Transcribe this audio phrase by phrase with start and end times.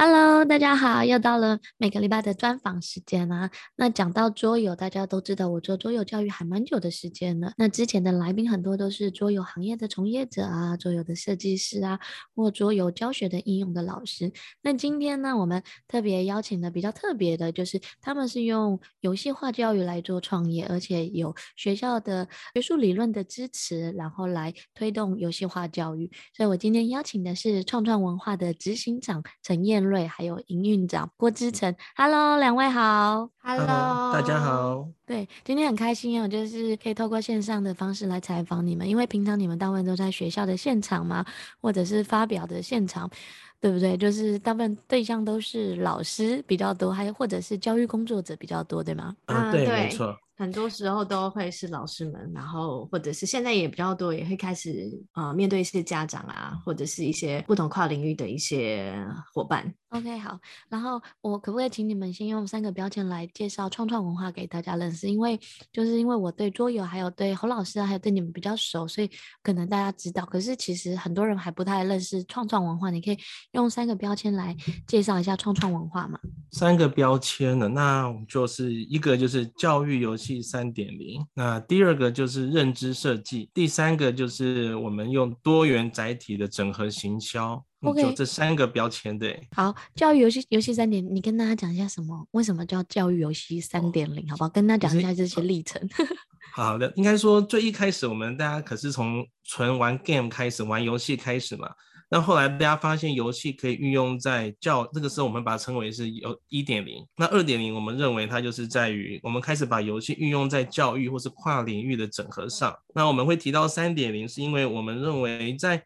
[0.00, 3.50] Hello，大家好，又到了每个礼拜的专访时间啊。
[3.76, 7.52] 那讲到桌游，大家都知道我做桌游教育还蛮久的时间了。
[7.58, 12.00] 那之前的来宾很多都是桌游行业的从业者啊，桌游的设计师啊，
[12.34, 14.32] 或桌游教学的应用的老师。
[14.62, 26.10] 那今天呢，我们特别邀请的比较特别的，就是他们是用游戏化教育来做创业，而且有学校的学术理论的支持，然后来推动游戏化教育。
[26.34, 34.86] 所以我今天邀请的是创创文化的执行长陈彦瑞，还有营运长郭之成，Hello，两位好，Hello，大家好。
[35.06, 41.24] 对，今天很开心哦，就是可以透过线上的方式来采访你们，因为平常你们大部分都在学校的现场嘛，
[41.60, 43.10] 或者是发表的现场，
[43.60, 43.96] 对不对？
[43.96, 49.14] 就是大部分对象都是老师比较多，还有或者是教育工作者比较多，对吗？
[49.26, 50.16] 啊，对，没错。
[50.36, 58.94] 很多时候都会是老师们，然后或者是现在也比较多，也会开始啊、呃、面对一些家长啊，或者是一些不同跨领域的一些
[59.34, 59.70] 伙伴。
[59.90, 60.38] OK，好，
[60.70, 65.10] 然后我可不可以请你们先用三个标签来介绍创创文化给大家认识？
[65.10, 65.38] 因为
[65.70, 69.10] 就是因为我对桌游还有对侯老师还有对你们比较熟，所以
[69.42, 70.24] 可能大家知道。
[70.24, 73.18] 可是其实很多人还不太认识创创文化，你可以
[73.52, 74.56] 用三个标签来
[74.86, 76.18] 介绍一下创创文化嘛？
[76.50, 77.68] 三个标签呢？
[77.68, 80.40] 那就是一个就是教育游戏。
[80.50, 87.62] 三点零，那第二个就是认知设计，第三个就是我们用多元载体的整合行销。
[87.82, 89.48] OK，就这三个标签对。
[89.52, 92.26] 好，教育游戏游戏三点，你跟大家讲一下什么？
[92.32, 94.28] 为什么叫教育游戏三点零？
[94.28, 94.48] 好不好？
[94.50, 95.80] 跟大家讲一下这些历程。
[96.54, 101.70] 好的，应该说最一开始我们大家可是从纯玩 game 开始，玩游戏开始嘛。
[102.12, 107.06] 那后来大家发现游戏可以运用在教，这个时候我们把它称为是有一点零。
[107.16, 112.76] 那二点零，我们认为它就是在于我们开始把游戏运用在教育或是跨领域的整合上。
[112.96, 115.80] 那我们会提到三点零，是因为我们认为在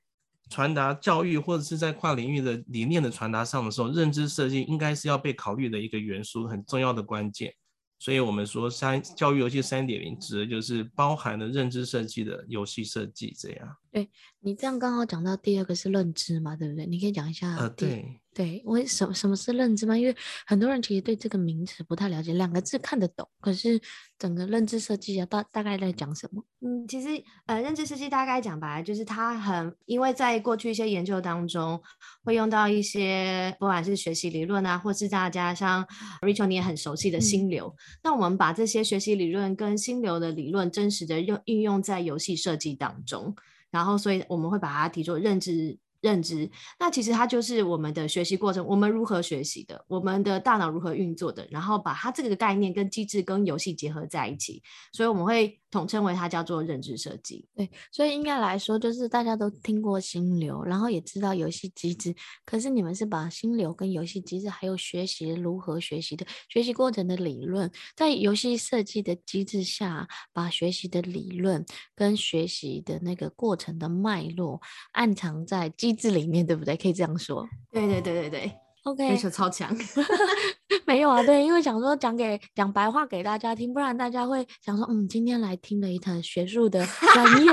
[0.48, 7.52] 传达教育或者是在跨领域的理念的传达上的时候，认知设计应该是要被考虑的一个元素，很重要的关键。
[7.98, 13.76] 所以我们说三教育游戏三点零，指的就是包含了认知设计的游戏设计这样。
[13.94, 14.10] 对，
[14.40, 16.84] 你这样刚好讲到第二个是认知嘛，对不对？
[16.84, 17.54] 你可以讲一下。
[17.54, 18.20] 呃，对。
[18.34, 19.96] 对，为什么什么是认知嘛？
[19.96, 23.80] 因为很多人其实对这个名词不太了解，两个字看得懂，可是
[24.18, 26.44] 整个认知设计啊，大大概在讲什么？
[26.60, 27.10] 嗯，其实
[27.46, 31.80] 呃，认知设计大概讲白了就是它很，因为在过去一些研究当中
[32.24, 35.86] 会用到一些不管是学习理论啊，或是大家像
[36.20, 43.32] Rachel 你也很熟悉的心流，嗯、那我们把这些学习理论跟心流的理论真实的用运用在游戏设计当中，
[43.74, 45.78] 然后所以我们会把它提做认知。
[46.00, 54.62] 认知，那其实它就是我们的学习过程，我们如何学习的，我们的大脑如何运作的，然后把它这个概念跟机制跟游戏结合在一起，
[54.92, 55.58] 所以我们会。
[55.74, 62.14] 统称为它叫做认知设计，对，所以应该来说就是大家都听过心流，然后也知道游戏机制，
[62.44, 74.60] 可是你们是把心流跟游戏机制，还有学习如何学习的学习过程的理论，在游戏设计的机制下，把学习的理论跟学习的那个过程的脉络
[74.92, 76.76] 暗藏在机制里面，对不对？
[76.76, 77.44] 可以这样说。
[77.72, 78.52] 对对对对对。
[78.84, 79.74] OK，超强，
[80.86, 87.50] 没有啊，对，因为想说讲给讲白话给大家听，不然大家会想说，嗯，今天来听了一堂学术的 专业，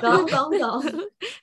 [0.00, 0.82] 懂 懂懂，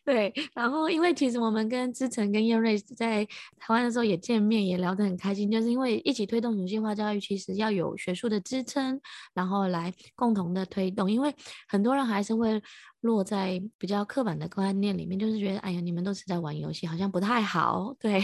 [0.03, 3.25] 对，然后因为其实我们跟之成跟叶瑞在
[3.57, 8.99] 台湾的时候也见面，也聊得很开心，就是因为一起推动女性化教育，其实要有学术的支撑，
[9.33, 11.33] 然后来共同的推动，因为
[11.67, 12.61] 很多人还是会。
[13.01, 18.19] 落在比较刻板的观念里面，就是觉得，哎呀，你们都是在玩游戏，好像不太好，对，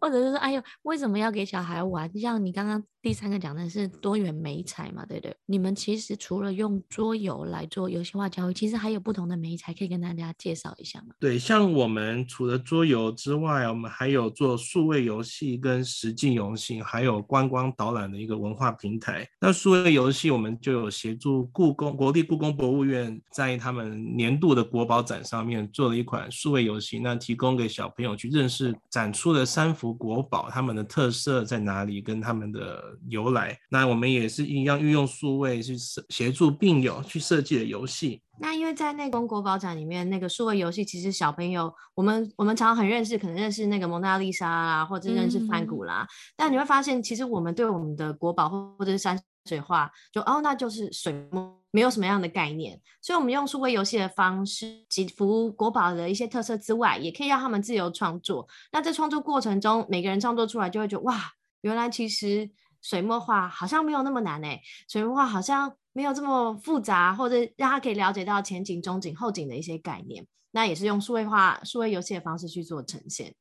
[0.00, 2.09] 或者是说，哎呦，为什么要给小孩玩？
[2.18, 2.82] 像你刚刚。
[3.02, 5.34] 第三个讲的是多元媒材嘛，对不对？
[5.46, 11.14] 你们其实除了用桌游来做游戏化教育，其实还有不同的媒材可以跟大家介绍一下吗？
[11.18, 19.26] 对，像我们除了桌游之外，我们还有做数位游戏跟实际游戏，还有观光导览的一个文化平台。
[19.40, 32.80] 那数位游戏我们就有协助故宫、国立故宫博物院在他们年度的国宝展上面做了一款数位游戏，那提供给小朋友去认识展出的三幅国宝，他们的特色在哪里，跟他们的。
[33.08, 35.74] 由来，那我们也是一样运用数位去
[36.10, 38.22] 协助病友去设计的游戏。
[38.38, 46.02] 那因为在那个国宝展里面，那个数位游戏其实小朋友，我们我们常常很认识，可能认识那个蒙娜丽莎啦，或者认识梵谷啦。
[46.02, 48.48] 嗯、但你会发现，其实我们对我们的国宝
[48.78, 52.78] 或者是山水画，就哦，那就是水墨，没有什么样的概念。
[53.02, 58.46] 所以，我们用数位游戏的方式，几幅国宝的一些特色之外，也可以让他们自由创作。
[58.72, 61.18] 那在创作过程中，每个人创作出来就会觉得哇，
[61.62, 62.50] 原来其实。
[62.82, 64.58] 水墨画好像没有那么难诶，
[64.88, 70.26] 水墨画好像没有这么复杂，或者让他可以了解到前景、中景、后景的一些概念。
[70.52, 73.34] 那也是用数位化、数位游戏的方式去做呈现。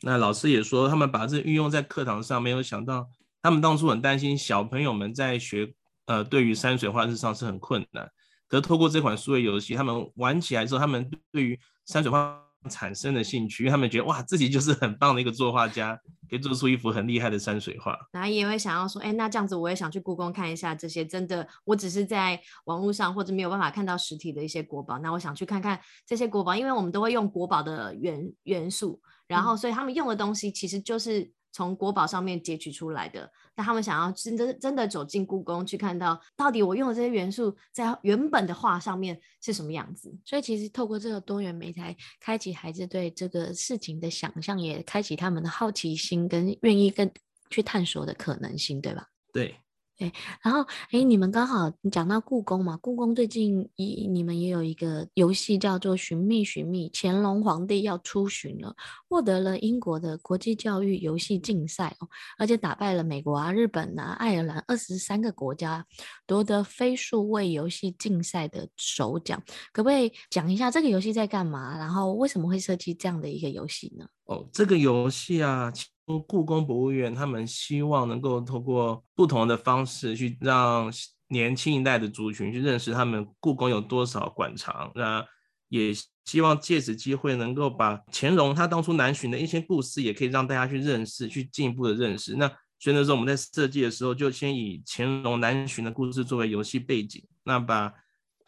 [0.00, 3.06] 那老师也说，他们把这运用在课堂上，没有想到
[3.40, 5.72] 他们当初很担心小朋友们在学，
[6.06, 8.10] 呃，对于山水画日上是很困难。
[8.48, 11.56] 可是透过这款数位游戏，他们玩起来之后，他们对于
[11.86, 15.98] 山水画产生了兴趣，因为他们觉得哇，自己就是很棒的一个作画家，
[16.28, 17.98] 可以做出一幅很厉害的山水画。
[18.12, 33.30] 然后也会想要说，哎，那这样子我也想去故宫看一下这些真的，我只是在网络上或者没有办法看到实体的一些国宝，那我想去看看这些国宝，因为我们都会用国宝的元元素，然后所以他们用的东西其实就是从国宝上面截取出来的。
[33.54, 40.12] 那他们想要真真真的走进故宫去看到，到底我用的这些元素在原本的画上面是什么样子？
[40.24, 47.08] 所以其实透过这个多元媒材，开启孩子对这个事情的想象，也开启他们的好奇心跟愿意跟
[47.50, 49.06] 去探索的可能性，对吧？
[49.32, 49.54] 对。
[49.98, 50.10] 对，
[50.42, 58.74] 然后哎，你们刚好讲到故宫嘛，故宫最近一你们也有一个游戏叫做《寻觅寻觅》，乾隆皇帝要出巡了，
[59.08, 62.08] 获得了英国的国际教育游戏竞赛哦，
[62.38, 65.86] 而且打败了美国啊、日本啊、爱尔兰二十三个国家，
[66.26, 69.40] 夺得非数位游戏竞赛的首奖。
[69.72, 71.76] 可不可以讲一下这个游戏在干嘛？
[71.78, 74.06] 然后为什么会设计这样的一个游戏呢？
[74.24, 75.72] 哦，这个游戏啊。
[76.20, 80.92] 故宫博物院他们希望能够透过不同的方式去让
[81.28, 85.24] 年轻一代的族群去认识他们故宫有多少馆藏，那
[85.68, 85.92] 也
[86.24, 92.34] 希望借此机会能够把乾隆他当初南巡的一些故事，也可以让大家去认识，去进一步的认识。
[92.36, 92.46] 那
[92.78, 97.92] 所以那时候我们在设计的时候，就先以乾隆南巡的故事作为游戏背景，那把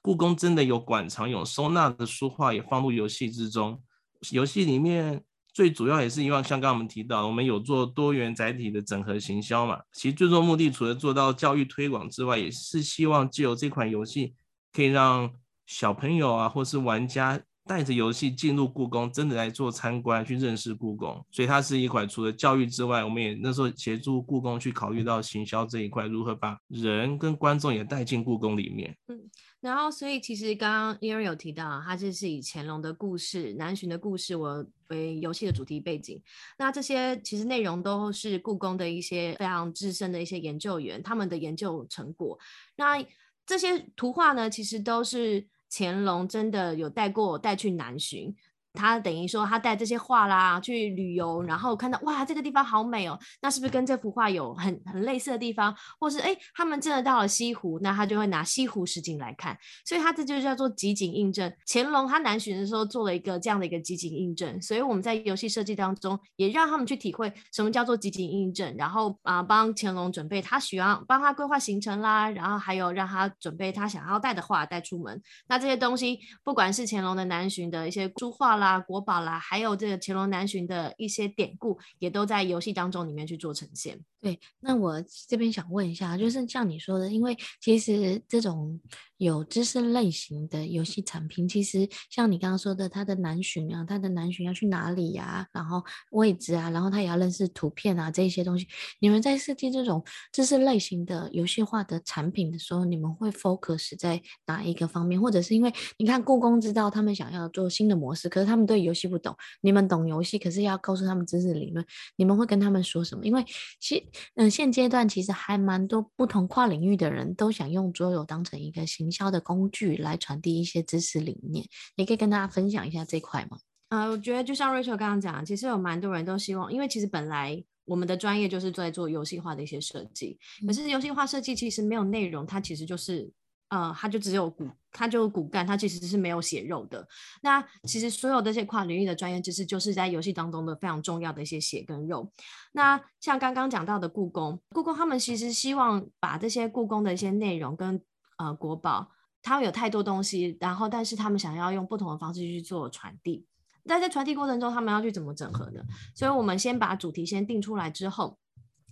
[0.03, 3.83] 故宫真的有馆藏有收纳的书画也放入游戏之中，
[4.31, 5.23] 游戏里面。
[5.55, 9.81] 最主要也是因为像刚刚我们提到，我们有做多元载体的整合行销嘛。
[9.93, 14.35] 其实最终目的除了做到教育推广之外，也是希望借由这款游戏，
[14.73, 15.33] 可以让
[15.65, 21.25] 小朋友啊，或是玩家带着游戏进入故宫，真的来做参观，去认识故宫。
[21.31, 28.97] 所以它是一款除了教育之外，我们也那时候协助故宫去考虑到行销这一块，如何把人跟观众也带进故宫里面。
[29.09, 29.19] 嗯。
[29.61, 36.21] 然后，所以其实刚刚 Erin 有提到，它就是以乾隆的故事、南巡的故事为为游戏的主题背景。
[36.59, 42.39] 那这些其实内容都是故宫的一些非常资深的一些研究员他们的研究成果。
[42.77, 43.03] 那
[43.47, 45.47] 这些图画呢，其实都是
[45.77, 48.33] 乾隆真的有带过我带去南巡。
[48.75, 55.75] 他等于说，他带这些画啦去旅游，然后看到哇，这个地方好美哦，那是不是跟这幅画有很很类似的地方？
[55.99, 61.51] 或是哎，他们真的到了西湖，那他就会拿西湖实景来看，所以他这就叫做集景印证。
[61.67, 75.23] 乾隆他南巡的时候做了一个这样的一个集景印证，所以我们在游戏设计当中也让他们去体会什么叫做集景印证，然后啊帮乾隆准备他需要帮他规划行程啦，然后还有让他准备他想要带的画带出门。
[75.47, 78.64] 那这些东西不管是乾隆的南巡的一些书画啦。
[78.65, 84.01] 啊，国宝啦，还有这个乾隆南巡的一些典故，也都在游戏当中里面去做呈现。
[84.21, 88.81] 对，那我这边想问一下，就是像你说的，因为其实这种
[89.19, 98.67] 有知识类型的游戏产品，其实像你刚刚说的，它的南巡啊，它的南巡要去哪里呀、然后位置啊，然后他也要认识图片啊，这些东西，
[99.01, 105.21] 你们在设计这种知识类型的游戏化的产品的时候，你们会 focus 在哪一个方面？
[105.21, 111.85] 或者是因为你看故宫知道他们想要做新的模式，可是他们对游戏不懂，你们懂游戏，可是要告诉他们知识理论，
[112.17, 113.25] 你们会跟他们说什么？
[113.25, 113.45] 因为
[113.81, 121.65] 其嗯，现阶段其实还蛮多不同跨领域的人都想用桌游当成一个新行销的工具来传递一些知识理念。
[121.97, 123.59] 你可以跟大家分享一下这块吗？
[123.91, 133.31] 呃，我觉得就像 Rachel 刚刚讲，其实有蛮多人都希望，因为其实本来我们的专业就是在做游戏化的一些设计，可是游戏化设计其实没有内容，它其实就是。
[133.71, 137.05] 呃，它就只有骨，它就骨干，它其实是没有血肉的。
[137.43, 142.31] 那其实所有这些跨领域的专业知识，就是在游戏当中的非常重要的一些血跟肉。
[142.73, 148.01] 那像刚刚讲到的故宫，故宫他们其实希望把这些故宫的一些内容跟
[148.37, 149.11] 呃国宝，
[149.43, 153.45] 他们有太多东西，然后但是他们想要用不同的方式去做传递。
[153.85, 155.83] 那在传递过程中，他们要去怎么整合呢？
[156.15, 158.39] 所以我们先把主题先定出来之后。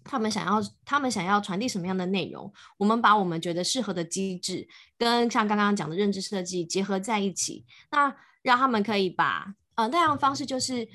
[0.04, 2.52] 他们想要，他们想要传递什么样的内容？
[2.76, 4.66] 我们把我们觉得适合的机制，
[4.98, 10.88] 跟像刚刚讲的认知设计结合在一起，那让他们可以把呃那样的方式，就是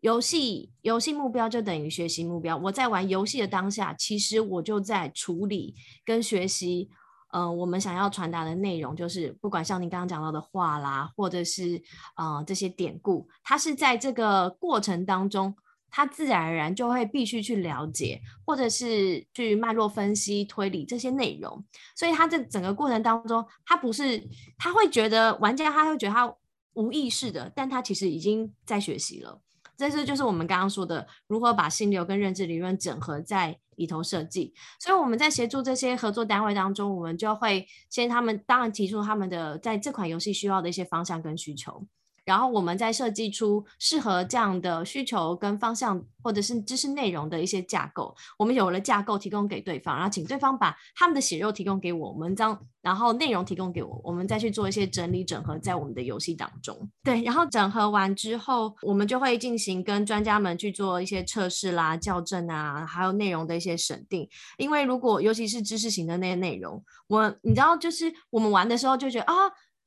[0.00, 2.54] 游戏游戏目标就等于学习目标。
[2.54, 6.90] 我在玩游戏的当下，其实我就在处理跟学习，
[7.32, 11.82] 呃，我们想要传达的内容，就是不管像你刚刚讲到的话啦，或者是
[12.16, 15.54] 呃这些典故，它是在这个过程当中。
[15.92, 21.64] 他自然而然就会必须去了解，或者是去脉络分析、推理这些内容。
[21.96, 24.22] 所以他这整个过程当中，他不是
[24.56, 26.32] 他会觉得玩家他会觉得他
[26.74, 29.40] 无意识的，但他其实已经在学习了。
[29.80, 34.52] 这是就是我们刚刚说的如何把心流跟认知理论整合在里头设计。
[34.78, 41.86] 所以我们在协助这些合作单位当中，我们就会先他们当然提出他们的在这款游戏需要的一些方向跟需求。
[42.30, 48.14] 然后我们再设计出适合这样的需求跟方向，或者是知识内容的一些架构。
[48.38, 56.88] 我们有了架构提供给对方，然后请对方把他们的血肉提供给我们，这样然后内容提供给我，我们再去做一些整理整合在我们的游戏当中。
[57.02, 64.28] 对，然后整合完之后，我们就会进行跟专家们去做一些测试啦、校正啊，还有内容的一些审定。
[64.56, 69.34] 因为如果尤其是知识型的那些内容，我你知道，就是我们玩的时候就觉得啊。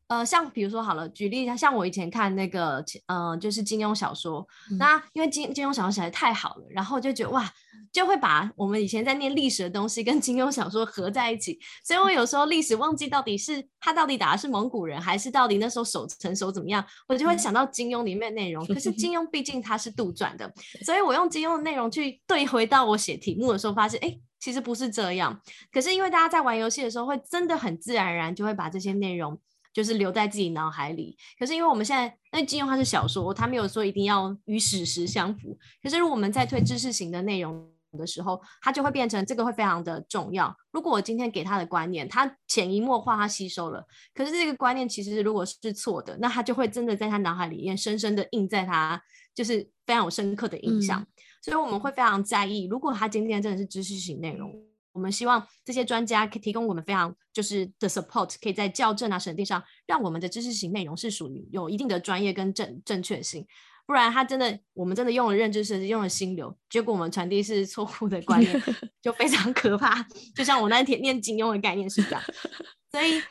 [0.07, 7.49] 呃，像比如说好了，举例一下像我以前看那个，呃，就是金庸小说，嗯、那因为金金庸小说写得太好了，然后就觉得哇，
[7.91, 18.63] 就会把我们以前在念历史的东西跟金庸小说合在一起，所以我有时候历史忘记到底是他到底打的是蒙古人，还是到底那时候守城守怎么样，我就会想到金庸里面的内容。
[18.65, 20.51] 嗯、可是金庸毕竟他是杜撰的，
[20.85, 25.41] 所以我用金庸的内容去对回到我写题目的时候，发现哎，其实不是这样。
[25.71, 29.39] 可是因为大家在玩游戏的时候，会真的很自然而然就会把这些内容。
[29.73, 35.57] 就是留在自己脑海里，可是因为我们现在，那金庸他是小说，他没有说一定要与史实相符。
[35.81, 40.55] 可是如果我们在推知识型的内容的时候，它就会变成这个会非常的重要。
[40.71, 49.01] 如果我今天给他的观念，他潜移默化他吸收了，可是这个观念其实如果是错的，那他就会真的在他脑海里面深深的印在他，
[49.33, 51.01] 就是非常有深刻的印象。
[51.01, 51.07] 嗯、
[51.41, 54.51] 所以我们会非常在意，如果他今天真的是知识型内容。
[54.93, 63.45] 我们希望这些专家可以提供我们非常就是的 support，可以在校正啊、审定上，让我们的知识型内容是属于有一定的专业跟正正确性。
[63.85, 68.63] 不然，他真的我们真的用了认知设计，用了心流，结果我们传递是错误的观念，
[69.01, 70.01] 就非常可怕。
[70.33, 72.21] 就像我那天念金庸的概念是这样。
[72.93, 73.21] 所以，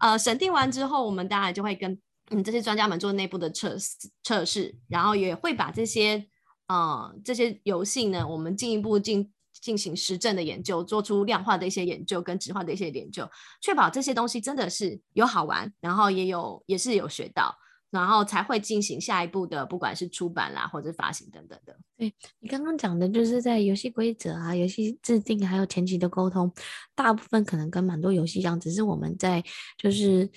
[0.00, 1.98] 呃，审定完之后，我们当然就会跟
[2.30, 6.26] 嗯这些专家们做内部的测试测试，然后也会把这些
[6.66, 9.31] 呃这些游戏呢，我们进一步进。
[9.62, 13.26] 进行实证的研究，做出量化的一些研究跟质化的一些研究，
[13.60, 17.56] 确保这些东西真的是有好玩，然后也有也是有学到，
[17.90, 21.74] 然后才会进行下一步的，不管是出版啦或者发行等等的。
[21.96, 26.52] 对，你刚刚讲的就是在游戏规则啊、游戏制定还有前期的沟通，
[26.96, 29.42] 大部分可能跟蛮多游戏一样，只是我们在
[29.78, 30.28] 就是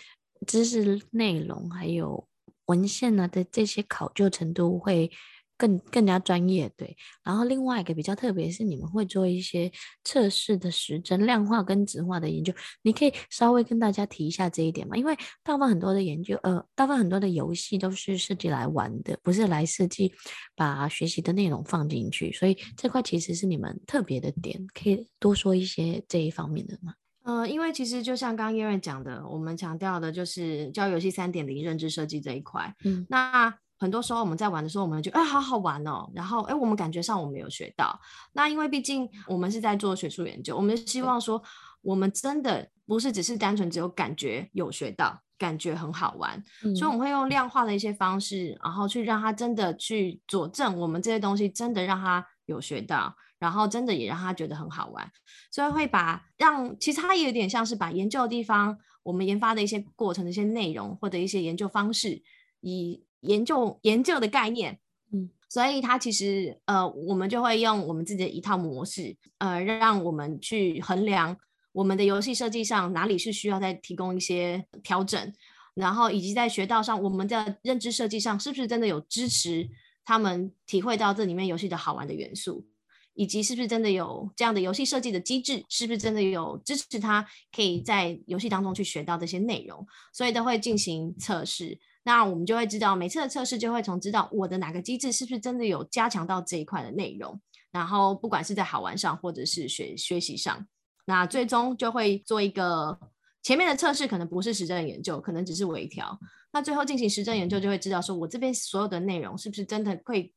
[0.45, 2.27] 知识内容还有
[2.67, 5.09] 文献啊的这些考究程度会。
[5.57, 6.95] 更更加专业，对。
[7.23, 9.71] 然后另外一个比较特别是，你们会做一些
[10.03, 12.53] 测试的实证、量化跟质化的研究。
[12.81, 14.95] 你可以稍微跟大家提一下这一点嘛？
[14.97, 20.13] 因为大部分很多的研究，呃，大部分很多的游戏都是设计来玩的，不是来设计
[20.55, 22.31] 把学习的内容放进去。
[22.31, 26.93] 所以这块其实是你们特别的点，可以多说一些这一方面的吗？
[27.23, 32.75] 呃，因为其实就像刚刚 Erin 讲的，我们强调的就是教育游戏三点零认知设计这一块。
[32.83, 33.57] 嗯，那。
[33.77, 37.99] 很多时候我们在玩的时候，我们就哎，好好玩哦，然后哎，我们感觉上我们有学到。
[38.31, 41.41] 那因为毕竟我们是在做学术研究，我们希望说
[41.81, 55.11] 我们真的不是只是单纯只有感觉有学到，感觉很好玩，嗯、所以我们会用量化的一些方式，然后去让他真的去佐证我们这些东西真的让他有学到，然后真的也让他觉得很好玩。
[55.51, 62.23] 所以会把让其实它也有点像是把研究的地方，我们研发的一些过程的一些内容或者一些研究方式
[62.61, 63.04] 以。
[63.21, 64.79] 研究研究的概念，
[65.11, 71.37] 嗯，所以它其实呃，我们就会用我们自己的一套模式，呃，让我们去衡量
[71.71, 75.33] 我们的游戏设计上哪里是需要再提供一些调整，
[75.73, 79.67] 然后以及在学到上，我们的认知设计上是不是真的有支持
[80.03, 82.65] 他们体会到这里面游戏的好玩的元素，
[83.13, 91.79] 以及是不是真的有这样的游戏设计的机制，是不是真的有支持他可以在游戏当中去学到这些内容，所以都会进行测试。
[92.05, 97.37] 那我们就会知道，每次的测试就会从知道我的哪个机制是不是真的有加强到这一块的内容，
[97.71, 100.65] 然后不管是在好玩上或者是学学习上，
[101.05, 102.97] 那最终就会做一个
[103.41, 106.17] 前面的测试，可能不是实证研究，可能只是微调。
[106.53, 110.31] 那最后进行实证研究，就会知道说我这边所有的内容是不是真的会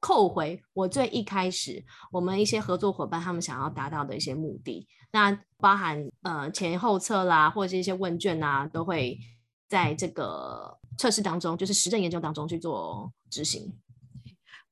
[0.00, 4.86] 扣回我最一开始我们一些合作伙伴他们想要达到的一些目的。
[5.10, 9.18] 那包含呃前后测啦，或者是一些问卷啊，都会
[9.74, 10.78] 在这个。
[10.96, 13.68] 测试当中，就是实证研究当中去做执行。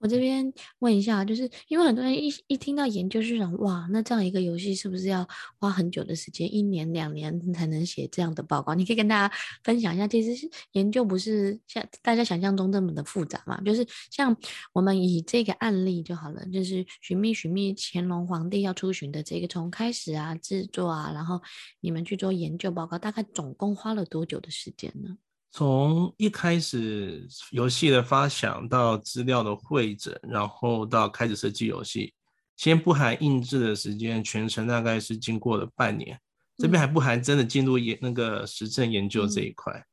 [0.02, 5.26] 我这边问一下，就是因为很多人一一听到研究，就想哇，那这样一个游戏是不是要
[5.60, 8.74] 花很久的时间，一年两年 才能写这样的报告？
[8.74, 9.32] 你可以跟大家
[9.62, 13.60] 分享一下，其实研究不是像大家想象中这么的复杂嘛？
[13.60, 14.36] 就是像
[14.72, 21.40] 我们以这个案例就好了，就是寻觅寻觅乾隆皇帝要出巡的这个，从开始啊制作啊，然后
[21.80, 25.16] 你们去做研究报告，大概总共花了多久的时间呢？
[25.54, 32.14] 从一开始游戏的发想到资料的会诊，然后到开始设计游戏，
[32.56, 36.18] 先不含印制的时间，全程大概是经过了半年。
[36.56, 39.84] 这边还不含真的进入研那个实证研究这一块，嗯、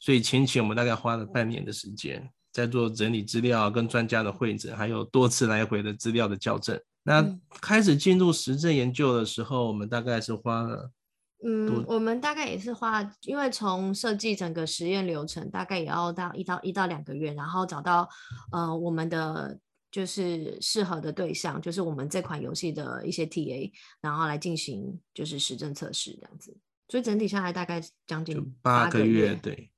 [0.00, 6.80] 所以前期我们大概花了半年的时间在做整理资料、跟专家的会诊，还有多次来回的资料的校正。
[7.04, 7.24] 那
[7.60, 10.90] 开始进入实证研究的时候，我们大概是花了。
[11.46, 18.08] 嗯，我们大概也是花，因为从设计整个实验流程，大概也要到一到一到两个月，然后找到
[18.50, 19.58] 呃我们的
[19.90, 23.70] 就是适合的对象，就是我们这款游戏的一些 TA，
[24.00, 26.56] 然后来进行就是实证测试这样子，
[26.88, 29.70] 所以整体下来大概将近八个月，个月对。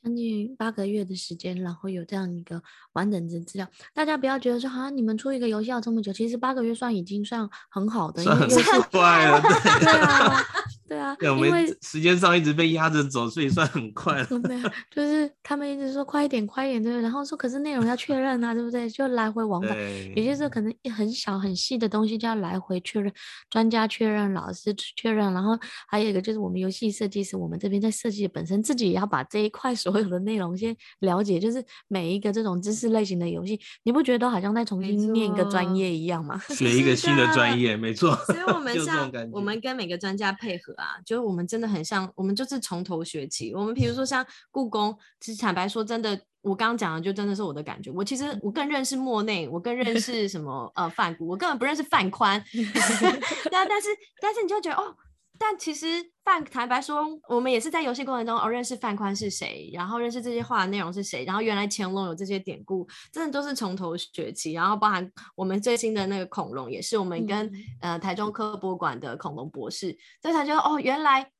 [0.00, 2.62] 将近八个月的时间，然后有这样一个
[2.92, 8.48] 完整的资料，大家不要觉得说啊，你们出一个游戏要这么久，其实八个月算已经算很好的，算很
[8.92, 9.48] 快了，对，
[10.88, 14.26] 对啊，因为时间上一直被压着走，所以算很快 了。
[14.26, 17.02] 对，就是他们一直说快一点，快一点，对不对？
[17.02, 18.88] 然后说可是内容要确 认啊，对不对？
[18.88, 19.76] 就来回往返，
[20.16, 23.12] 有些时候可能很小很细的东西就要来回确认，
[23.50, 36.40] 专家确认，老师确认，然后还有一个就是我们游戏设计师，我们这边在设计本身自己也要把这一块 所有的内容先了解，就是每一个这种知识类型的游戏，你不觉得都好像在重新念一个专业一样吗？
[36.48, 38.14] 学一个新的专业，没错。
[38.26, 43.54] 所以我们像我们跟每个专家配合啊，就是我们真的很像，我们就是从头学起。
[43.54, 47.90] 我们比如说像故宫，其实坦白说，真的，我刚刚讲的就真的是我的感觉。
[47.90, 52.42] 我其实我更认识莫内，我更认识什么呃范谷，我根本不认识范宽。
[52.52, 53.88] 对啊，但是
[54.20, 54.94] 但是你就觉得哦。
[55.40, 55.86] 但其实
[56.24, 64.52] 范坦白说，我们也是在游戏过程中哦认识范宽是谁，然后认识这些画的内容是谁，然后原来乾隆有这些典故，真的都是从头学起。
[64.52, 67.46] 然后包含我们最新的那个恐龙，也是我们跟、
[67.80, 71.30] 嗯、呃台中科博馆的恐龙博士，所以他就说哦，原来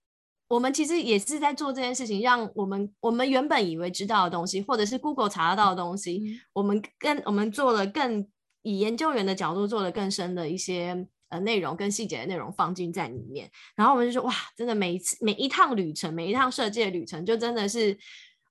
[0.48, 8.26] 我们其实也是在做这件事情，让我们我们原本以为知道的东西，或者是 Google 查得到的东西，嗯、我们跟我们做了更
[8.62, 11.08] 以研究员的角度做了更深的一些。
[11.28, 17.96] 呃，内容跟细节的内容放进在里面，然后我们就说哇，真的每一次每一趟旅程，每一趟设计的旅程，就真的是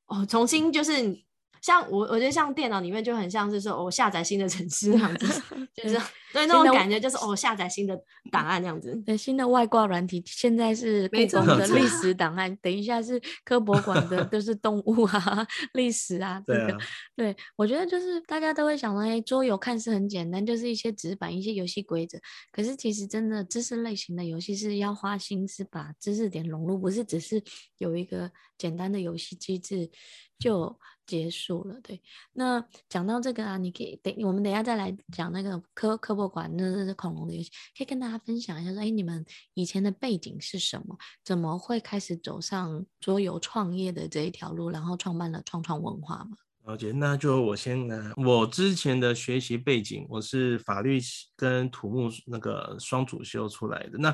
[0.06, 1.27] 哦，重新就是。
[1.68, 5.28] 像我，我觉得像电脑里面就很像是说，我、哦、下载新的程式这样子，
[5.76, 6.00] 就是
[6.32, 7.94] 对那种感觉，就是我、哦、下载新的
[8.32, 8.96] 档案这样子。
[9.06, 16.42] 对，新的外挂软体，现在是故宫的历史档案，等一下是科博馆的， 都是动物啊、历史啊。
[16.48, 16.78] 对啊，
[17.18, 22.18] 对，我觉得就是大家都会想到，哎，桌游看似很简单，就是一些纸板、一些游戏规则，
[22.50, 27.44] 可是其实真的知识类型的游戏是要花心思把知识点融入，不是只是
[27.80, 29.92] 有一个简单的游戏机制
[30.40, 30.80] 就。
[31.08, 32.00] 结束了，对。
[32.34, 40.96] 那讲到这个啊，你可以等我们等一下再来讲那个科科博馆那是恐龙的游戏，可以跟大家分享一下说，哎，你们以前的背景是什么？
[41.24, 46.38] 怎么会开始走上桌游创业的这一条路，然后创办了创创文化嘛？
[46.66, 48.12] 了解，那就我先来。
[48.18, 51.00] 我之前的学习背景，我是法律
[51.38, 53.98] 跟土木那个双主修出来的。
[53.98, 54.14] 那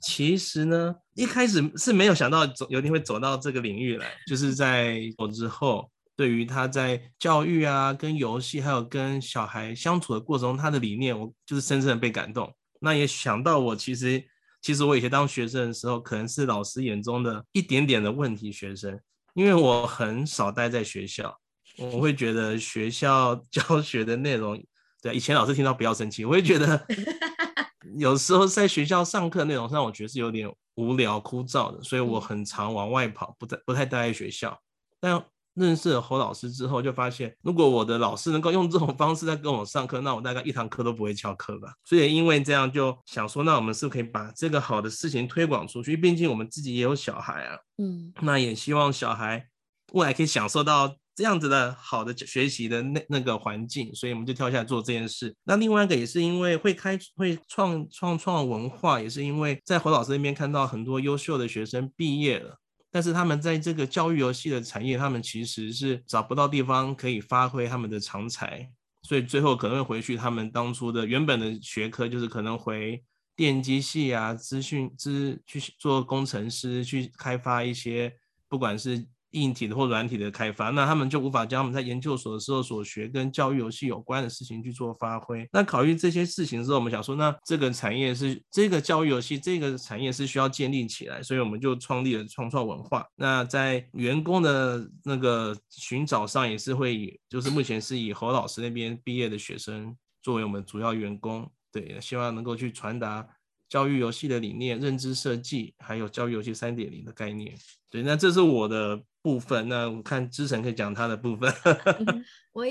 [0.00, 5.90] 其实呢，一开始是没有想到走有一天会走到这个领域来，就是在我之后。
[6.22, 12.48] 对于他在教育啊、跟游戏还有跟小孩相处的过程中，他的理念，我就是深深的被感动。
[12.78, 14.24] 那也想到我其实，
[14.60, 18.96] 其实我以前当学生的时候，可能是老师眼中的一点点的问题学生，
[19.34, 21.36] 因为我很少待在学校，
[21.76, 24.56] 我会觉得学校 教学的内容，
[25.02, 26.86] 对，以前老师听到不要生气，我会觉得
[27.98, 34.56] 有时候在学校上课内容上，我觉得是有点无聊枯燥的，所以我很常往外跑，不太不太待在学校，
[35.00, 35.20] 但。
[35.54, 41.72] 认识了侯老师之后，就发现如果我的老师能够用这种方式在跟我上课，那我大概一堂课都不会翘课吧。
[41.84, 45.96] 所以因为这样，就想说，那我们是不是可以把这个好的事情推广出去？
[45.96, 49.46] 毕竟我们自己也有小孩啊，嗯，那也希望小孩
[49.92, 53.94] 未来可以享受到这样子的好的学习的那那个环境。
[53.94, 55.34] 所以我们就跳下来做这件事。
[55.44, 62.56] 那另外一个也是因为会开会创创创文化，也是因为在侯老师那边看到很多优秀的学生毕业了。
[62.92, 68.70] 但是他们在这个教育游戏的产业，他们其实是找不到地方可以发挥他们的长才，
[69.02, 73.02] 所以最后可能会回去他们当初的原本的学科，就是可能回
[73.34, 78.14] 电机系啊、资讯资去做工程师，去开发一些
[78.48, 79.04] 不管是。
[79.32, 85.46] 硬体的或软体的开发，那他们就无法将他们在研究所的时候所学跟教育游戏有关的事情去做发挥。
[85.52, 93.06] 那考虑这些事情之后，我们想说，那这个产业是这个教育游戏这个产业是需要建立起来，所以我们就创立了创创文化。
[93.16, 103.26] 那在员工的那个寻找上，也是会以就是目前是以侯老师那边毕业的学生作为我们主要员工，对，希望能够去传达
[103.72, 107.56] 教育游戏的理念、认知设计，还有教育游戏三点零的概念。
[107.88, 109.66] 对，那这是我的部分。
[109.66, 111.50] 那我看之晨可以讲他的部分。
[112.52, 112.66] 我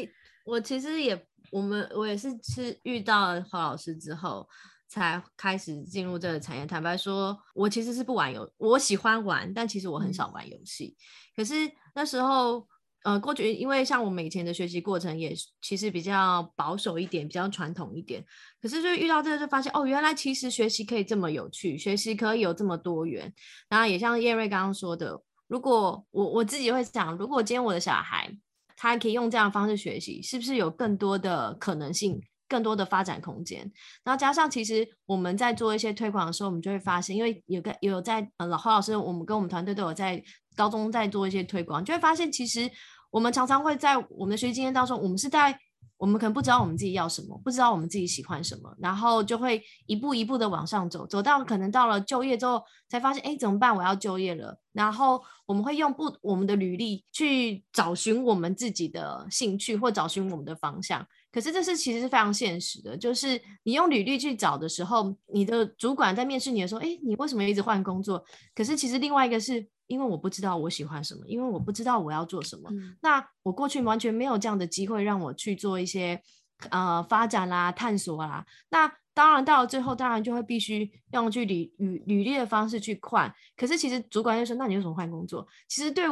[0.45, 4.47] 我其实也，我们我也是是遇到了侯老师之后，
[4.87, 6.67] 才开始进入这个产业。
[6.67, 10.95] 坦白说，我其实是不玩游，我喜欢玩，但其实我很少玩游戏。
[10.95, 11.01] 嗯、
[11.37, 11.55] 可是
[11.95, 12.67] 那时候。
[13.03, 18.23] 呃，过去因为像我们以前的学习过程也其实比较保守一点，比较传统一点。
[18.61, 23.33] 可是就遇到这个，就发现哦，原来其实学习可以这么有趣，学习可以有这么多元。
[23.67, 28.31] 然后也像叶瑞刚刚说的，如果我我自己会想，如果今天我的小孩
[28.77, 33.59] 他可以用这样的方式学习，是不是有更多的可能性，更多的发展空间？
[34.03, 40.23] 然后加上其实我们在做一些推广的时候，我们就会发现，因为有个有在呃老何老师，我们跟我们团队都有在。
[40.61, 42.69] 高中在做一些推广，就会发现其实
[43.09, 45.57] 我们常常会在我们的学习经验当中，我们是在
[45.97, 53.75] 我们可能不知道我们自己要什么，不知道我们自己喜欢什么，然后就会一步一步的往上走，走到可能到了就业之后，才发现哎，怎么办？
[53.75, 54.55] 我要就业了。
[54.71, 61.05] 然后我们会用不我们的履历去找寻我们自己的兴趣，或找寻我们的方向。
[61.31, 68.23] 可是这是其实是非常现实的，就是你用履历去找的时候，你的主管在面试你的时候，哎，你为什么一直换工作？
[68.55, 69.67] 可是其实另外一个是。
[69.91, 72.69] 因为我不知道我喜欢什么，因为我不知道我要做什么。
[72.71, 76.21] 嗯、那我过去完全没有这样的机会让我去做一些
[76.69, 78.45] 呃发展啦、探索啦。
[78.69, 83.33] 那当然到了最后，当然就会必须用去履履履历的方式去换。
[83.57, 86.05] 可是其实主管就说：“那你为什么换工作？”其实对。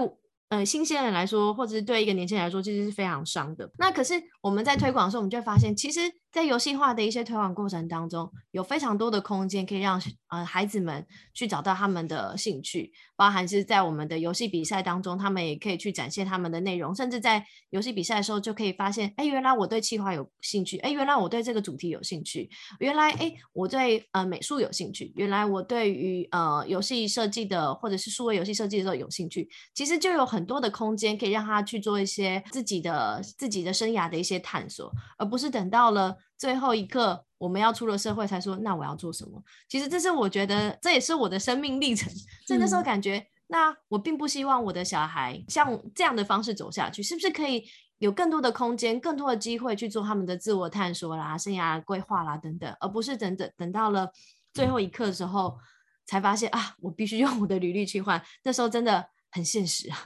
[0.50, 3.72] 呃，新鲜人来说，或者是对一个年轻人来说，其实是非常伤的。
[3.78, 6.00] 那可是我们在推广的时候，我们就会发现，其实，
[6.32, 30.40] 在游戏化的一些推广过程当中，有非常多的空间可以让呃孩子们去找到他们的兴趣，包含是在我们的游戏比赛当中，他们也可以去展现他们的内容，甚至在游戏比赛的时候就可以发现，哎，原来我对企划有兴趣，哎，原来我对这个主题有兴趣，原来哎我对呃美术有兴趣，原来我对于呃游戏设计的或者是数位游戏设计的时候有兴趣，其实就有很。
[30.40, 39.40] 很多的空间可以让他去做一些自己的自己的生涯的一些探索，而不是等到了最后一刻我们要出了社会才说，那我要做什么？
[39.68, 42.12] 其实这是我觉得这也是我的生命历程。
[42.48, 47.66] 所以那时候感觉，嗯、那我并不希望我的小孩像这样的方式走下去，是不是可以
[48.00, 54.12] 有更多的空间、更多的机会去做他们的自我探索啦、生涯规划啦等等，而不是等等等到了
[54.54, 55.60] 最后一刻的时候
[56.06, 58.20] 才发现啊，我必须用我的履历去换。
[58.44, 59.10] 那时候真的。
[59.32, 59.98] 很现实啊，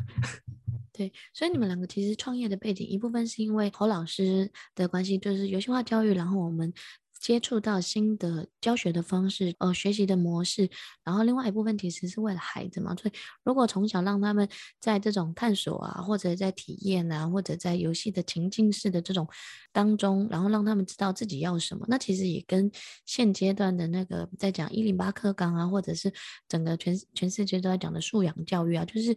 [0.93, 6.71] 对，所以你们两个其实创业的背景一部分是因为侯老师的关系，就是游戏化教育，然后我们
[7.19, 10.69] 接触到新的教学的方式，呃，学习的模式，
[11.06, 14.47] 然后另外一部分其实是为了孩子嘛，所以如果从小让他们
[14.79, 19.25] 在这种探索啊，或者在体验啊，或者在游戏的情境式的这种
[19.71, 22.69] 当中，然后让他们知道自己要什么，那其实也跟
[23.06, 26.13] 现阶段的那个在讲一零八课纲啊，或者是
[26.49, 29.15] 整个全全世界都在讲的素养教育啊，就是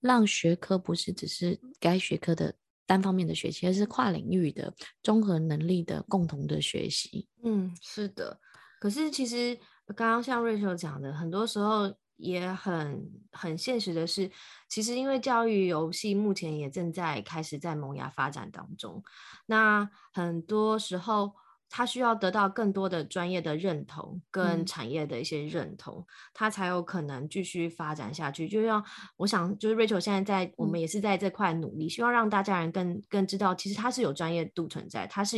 [0.00, 2.54] 让学科不是只是该学科的。
[2.88, 7.26] 单方面的学习，而是跨领域的综合能力的共同的学习。
[7.42, 8.38] 嗯，是的。
[8.78, 14.30] 可是其实刚刚像 Rachel 讲的，很多时候也很很现实的是，
[14.68, 19.02] 其实因为教育游戏目前也正在开始在萌芽发展当中，
[19.46, 21.32] 那很多时候。
[21.68, 28.48] 他需要得到更多的专业的认同跟产业的一些认同，嗯、他才有可能继续发展下去。
[28.48, 28.84] 就像
[29.16, 35.36] 我想，就是 Rachel 现在在，我们也是在这块努力，嗯、希望让大家人更更知道，其实它是有专业度存在，它是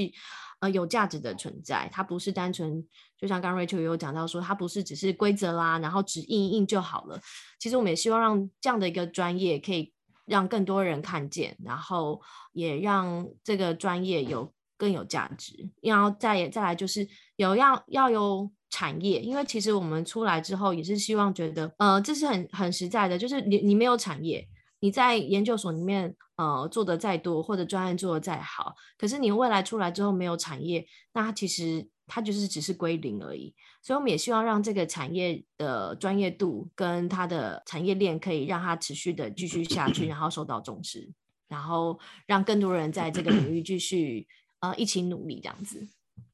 [0.61, 2.87] 呃有价值的存在，它不是单纯
[3.17, 7.19] 就像刚刚 Rachel 也有讲到说，它不是只是规则啦，然后只印一印就好了。
[7.59, 9.93] 其实我们也希望让这样的一个专业可以
[10.27, 12.21] 让更多人看见，然后
[12.53, 14.53] 也让这个专业有。
[14.79, 24.47] 更有价值，然后再也再来就是有要要有产业，因为其实我们出来之后也是希望觉得，呃，这是很很实在的，就是你你没有产业，
[24.79, 33.53] 你在研究所里面呃做的再多或者专案做的再好，可是你未来出来之后没有产业，那它其实它就是只是归零而已。
[33.83, 41.11] 所以我们也希望让这个产业的专业度跟它的产业链可以让它持续的继续下去，然后受到重视，
[41.49, 44.29] 然后让更多人在这个领域继续。
[44.61, 45.87] 啊，一起努力这样子。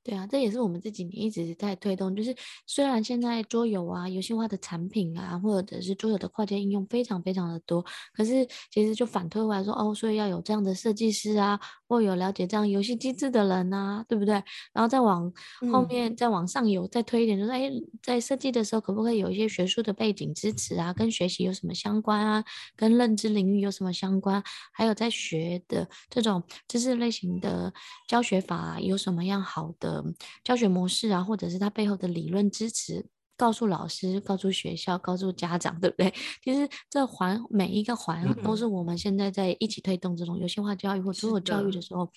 [0.02, 2.14] 对啊，这也是我们这几年一直在推动。
[2.14, 2.34] 就是
[2.66, 7.82] 虽然现在桌游啊、游戏化的产品啊，或者是桌游的跨界应用非常非常的多，
[8.12, 11.58] 可是其实就反推回来说，哦，所以要有这样的设计师啊，
[11.94, 14.34] 或有了解这样游戏机制的人啊，对不对？
[14.72, 15.32] 然后再往
[15.72, 17.70] 后面、嗯、再往上游再推一点，就是哎，
[18.02, 20.92] 在设计的时候可不可以有一些学术的背景支持啊？
[20.92, 22.44] 跟学习有什么相关啊？
[22.74, 24.42] 跟认知领域有什么相关？
[24.72, 27.72] 还有在学的这种知识类型的
[28.08, 30.04] 教学法、啊、有什么样好的？
[30.42, 36.12] 教学模式啊，或者是它背后的理论支持告诉老师、告诉学校、告诉家长，对不对？
[36.42, 42.10] 其实这环每一个环都是我们现在在一起推动这种游戏化教育或自我教育的时候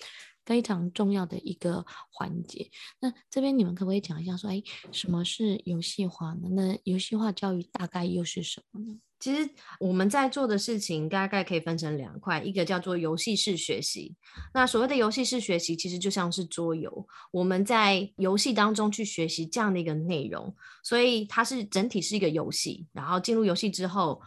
[0.46, 2.70] 非常重要的一个环节。
[3.00, 6.50] 那这边你们可不可以讲一下，说，哎，什么是游戏化呢？
[6.52, 9.00] 那游戏化教育大概又是什么呢？
[9.20, 9.50] 其实
[9.80, 14.16] 我们在做的事情大概可以分成两块，一个叫做游戏式学习。
[14.54, 22.86] 那所谓的游戏式学习，其实就像是桌游，我们在游戏当中去学习这样的一个内容，所以它是整体是一个游戏。
[22.94, 24.22] 然后进入游戏之后，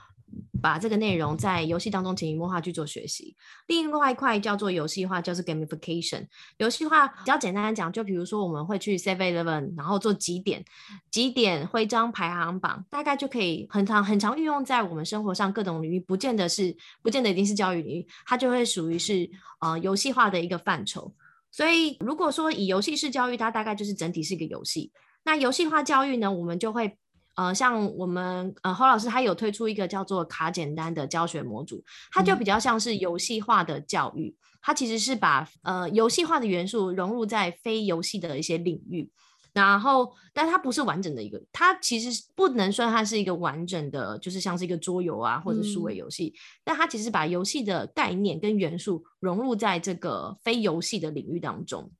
[0.62, 3.35] 把这个内容在游戏当中潜移默化去做学习。
[3.66, 6.27] 另外一块叫做游戏化，就是 gamification。
[6.59, 10.64] 游戏化比较简单讲，就比如说我们会去 Seven Eleven，然后做几点、
[11.11, 19.29] 几点徽章排行榜，大概就可以很常很常运用在我们生活上各种领域，不见得是不见得一定是教育领域，它就会属于是
[19.61, 21.12] 呃游戏化的一个范畴。
[21.51, 24.93] 所以如果说以游戏式教育，它大概就是整体是一个游戏。
[25.25, 26.97] 那游戏化教育呢，我们就会。
[27.37, 39.09] 呃，像我们呃侯老师他有推出一个叫做卡简单的教学模组，它就比较像是游戏化的教育，它其实是把呃游戏化的元素融入在非游戏的一些领域，
[39.53, 51.90] 然后但它不是完整的一个，它其实不能算它是一个完整的，就是像是一个桌游啊或者数位游戏，嗯、但它其实把游戏的概念跟元素融入在这个非游戏的领域当中。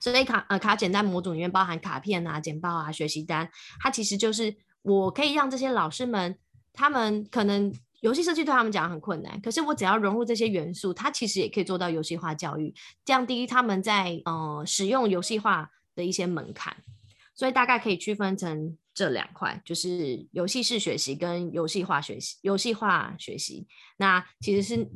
[0.00, 4.56] 所以卡呃卡简单模组里面包含卡片啊、简报啊、学习单，它其实就是。
[4.82, 6.38] 我可以让这些老师们，
[6.72, 16.74] 他们可能游戏设计对他们讲很困难，可是我只要融入这些元素，它其实也可以做到游戏化教育，降低他们在呃使用游戏化的一些门槛。
[17.34, 22.38] 所以大概可以区分成这两块，就是游戏式学习跟游戏化学习。
[22.40, 23.66] 游戏化学习，
[23.98, 24.88] 那其实是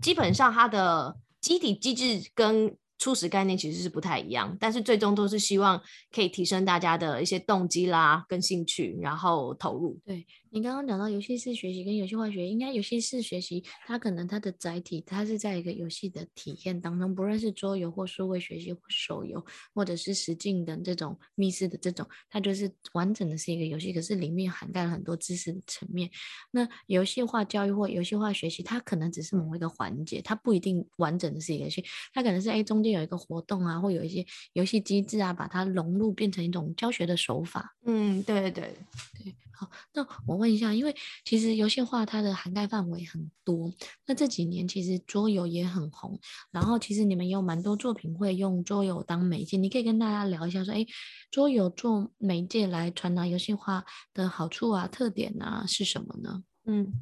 [0.00, 2.76] 基本上它的基体机制跟。
[2.98, 5.80] 初始概念其实是不太一样，但是最终都是希望
[6.14, 9.98] 可以提升大家的一些动机啦、跟兴趣，然后投入。
[10.04, 10.26] 对。
[10.50, 26.10] 你刚刚讲到游戏式学习跟游戏化学习，应该游戏式学习它可能它的载体，它是在一个游戏的体验当中，不论是桌游或数位学习或手游，或者是实境的这种密室的这种，它就是完整的是一个游戏，可是里面涵盖了很多知识的层面。
[26.50, 37.76] 那游戏化教育或游戏化学习，它可能只是某一个环节，它不一定完整的是一个游戏，它可能是哎中间有一个活动啊，或有一些游戏机制啊，把它融入变成一种教学的手法。
[37.84, 38.74] 嗯，对对对
[39.24, 39.34] 对。
[39.58, 43.72] 好，那我问一下，因为其实游戏化它的涵盖范围很多，
[44.06, 50.84] 那这几年其实桌游也很红，然后其实你们有蛮多作品会用桌游当媒介，你可以跟大家聊一下说，哎，
[51.30, 56.42] 桌游做媒介来传达游戏化的好处啊、特点啊是什么呢？
[56.66, 56.92] 嗯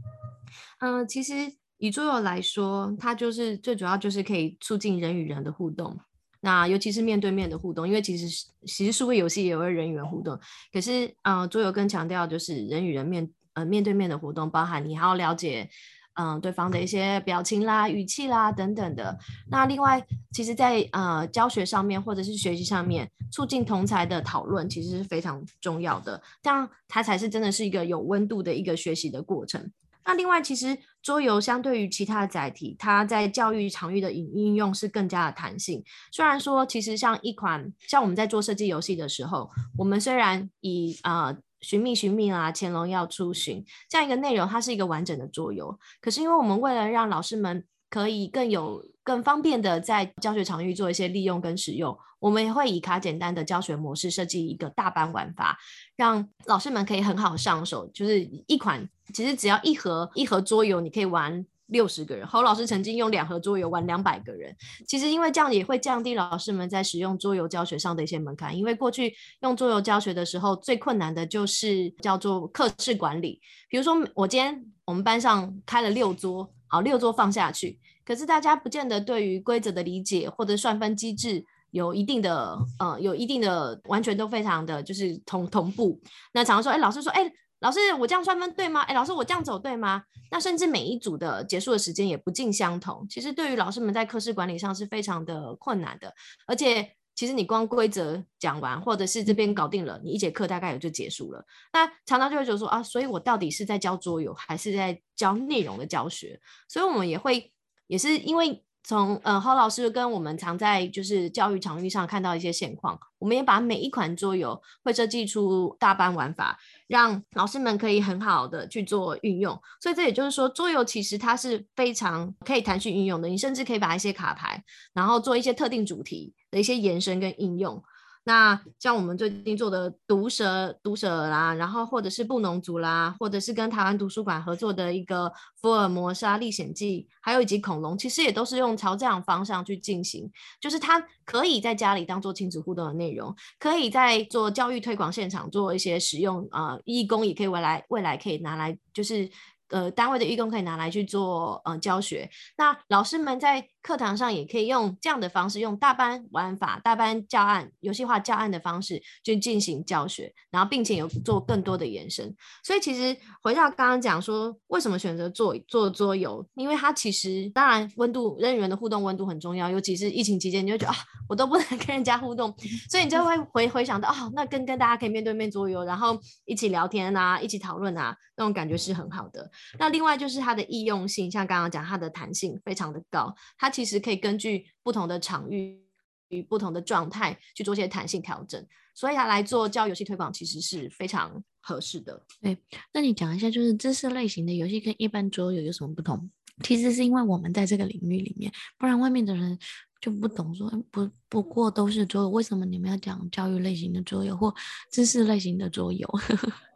[0.79, 1.33] 嗯、其实
[1.79, 5.99] 以桌游来说，它就是最主要就是可以促进人与人的互动。
[6.45, 8.27] 那尤其是面对面的互动，因为其实
[8.67, 10.39] 其实数位游戏也会人与人互动，
[10.71, 15.69] 可是呃桌游更强调就是人与人面呃面对面的互动，包含你还要了解
[16.17, 19.19] 嗯、对方的一些表情啦、语气啦等等的。
[19.51, 20.01] 那另外，
[20.33, 29.73] 其实在呃教学上面或者是学习上面，促进同侪的讨论其实是非常重要的，这样它才是真的是一个有温度的一个学习的过程。
[30.05, 35.83] 那另外，其实桌游相对于其他的载体，它在教育场域的应应用是更加的弹性。
[36.13, 55.57] 虽然说，其实像一款像我们在做设计游戏的时候，我们虽然以啊寻觅寻觅啊，乾隆要出巡这样一个内容，它是一个完整的桌游，可是因为我们为了让老师们可以更有更方便的在教学场域做一些利用跟使用，我们也会以卡简单的教学模式设计一个大班玩法，
[55.95, 58.89] 让老师们可以很好上手，就是一款。
[59.13, 62.27] 其实只要一盒一盒桌游，你可以玩六十个人。
[62.27, 64.57] 侯老师曾经用两盒桌游玩两百个人。
[64.89, 68.57] 其实因为这样也会降低老师们在使用桌游教学上的一些门槛。
[68.57, 73.39] 因为过去用桌游教学的时候，最困难的就是叫做课室管理。
[73.69, 86.01] 比如说，我今天我们班上开了六桌，好，六桌放下去，可是大家不见得对于规则的理解或者算分机制有一定的呃，有一定的完全都非常的就是同同步。
[86.33, 87.31] 那常常说，哎，老师说，哎。
[87.61, 88.83] 老师，我这样算分对吗？
[88.83, 90.03] 哎，老师，我这样走对吗？
[90.31, 93.07] 那甚至每一组的结束的时间也不尽相同。
[93.09, 96.13] 其实对于老师们在课室管理上是非常的困难的。
[96.47, 101.43] 而且，其实你光规则讲完，或者是这边搞定了，你一节课大概也就结束了。
[101.73, 106.39] 那常常就会觉得说啊，所以我到底是在教桌游，还是在教内容的教学？
[106.69, 107.51] 所以我们也会，
[107.87, 108.63] 也是因为。
[108.87, 119.59] 从呃，郝老师跟我们常在就是教育场域上看到一些现况，我们也把每一款桌游会设计出大班玩法，让老师们可以很好的去做运用。
[119.81, 123.27] 所以这也就是说，桌游其实它是非常可以弹性运用的。
[123.27, 127.83] 你甚至可以把一些卡牌，然后做一些特定主题的一些延伸跟应用。
[128.27, 135.27] 那像我们最近做的毒蛇、毒蛇啦，然后或者是布农族啦，或者是跟台湾图书馆合作的一个
[135.61, 149.31] 《福尔摩沙历险记》，还有以及恐龙，其实也都是用朝这样方向去进行，就是它可以在家里当做亲子互动的内容，可以在做教育推广现场做一些使用，呃，义工也可以未来未来可以拿来就是。
[149.71, 162.35] 呃，单位的义工可以拿来去做呃教学，那老师们在课堂上也可以用这样的方式，用大班玩法、大班教案、游戏化教案的方式去进行教学，然后并且有做更多的延伸。
[162.63, 166.47] 所以其实回到刚刚讲说，为什么选择做做桌游？
[166.55, 170.97] 因为它其实当然温度人与人的互动温度很重要，尤其是疫情期间，你就觉得啊，
[171.29, 172.55] 我都不能跟人家互动，
[172.91, 179.51] 所以你就会回回想到哦，那跟跟大家可以面对面桌游，然后一起聊天啊，一起讨论啊，那种感觉是很好的。
[179.79, 185.81] 那另外就是它的易用性，像刚刚讲，它的弹性非常的高，它其实可以根据不同的场域
[186.29, 192.21] 与不同的状态去做一些弹性调整，所以它来做教育游戏推广其实是非常合适的。
[192.41, 192.57] 对，
[192.93, 196.31] 那你讲一下，就是知识类型的游戏跟一般桌游有什么不同？
[196.63, 199.59] 其实是因为我们在这个领域里面，不然外面的人
[200.01, 204.55] 就不懂说，不不过都是桌游，为什么你们要讲教育类型的桌游或
[204.91, 206.09] 知识类型的桌游？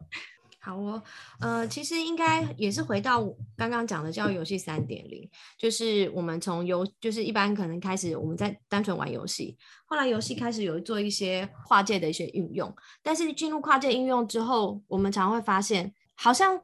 [0.60, 1.02] 好哦，
[1.40, 3.24] 呃，其实应该也是回到
[3.56, 16.60] 刚刚讲的教育游戏三点零，就是我们从游，就是一般可能开始我们在单纯玩游戏，后来游戏开始有做一些跨界的一些运用，但是进入跨界应用之后，我们常会发现，好像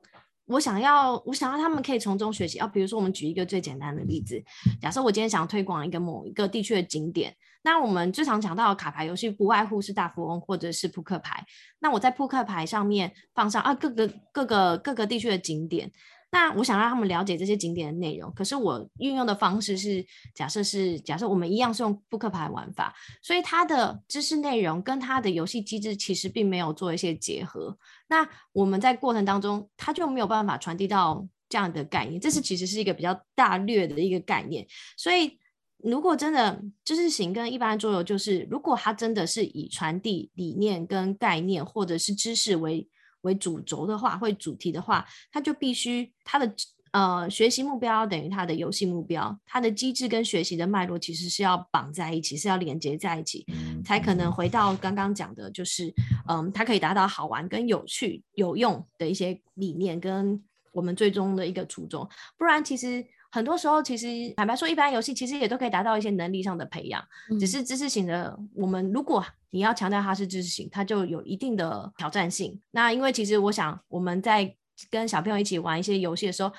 [0.47, 4.43] 我想要，我想要他们可以从中学习，啊，比如说我们举一个最简单的例子，
[4.81, 7.35] 假设我今天想推广一个某一个地区的景点。
[7.63, 11.43] 那我们最常讲到的卡牌游戏，不外乎是大富翁或者是扑克牌。
[11.79, 15.91] 那我在扑克牌上面放上啊各个各个各个地区的景点。
[16.35, 22.93] 那我想让他们了解这些景点的内容，可是我运用的方式是，假设是假设我们一样是用扑克牌玩法，
[23.23, 27.79] 所以它的知识内容跟它的游戏机制其实并没有做一些结合。
[28.09, 32.21] 那我们在过程当中，它就没有办法传递到这样的概念。
[32.21, 34.67] 这是其实是一个比较大略的一个概念，
[34.97, 35.39] 所以。
[35.83, 42.89] 如果真的知识型跟一般的桌游，就是如果它真的是以传递理念跟概念或者是知识为
[43.25, 46.55] 为主轴的话，或主题的话，它就必须它的
[46.93, 53.45] 呃学习目标等于它的游戏目标，它的机制跟学习的脉络其实是要绑在一起，是要连接在一起，
[53.85, 55.93] 才可能回到刚刚讲的，就是
[56.29, 60.41] 嗯，它可以达到好玩跟有趣有用的一些理念跟
[60.73, 62.09] 我们最终的一个初衷，
[62.39, 63.05] 不然其实。
[63.35, 68.39] 很多时候，其实坦白说，一般游戏其实也都可以达到一些能力上的培养，嗯、只是知识型的。
[68.55, 72.61] 我们如果你要强调它是知识型，它就有一定的挑战性。
[72.73, 74.53] 那因为其实我想，我们在
[74.91, 76.53] 跟小朋友一起玩一些游戏的时候，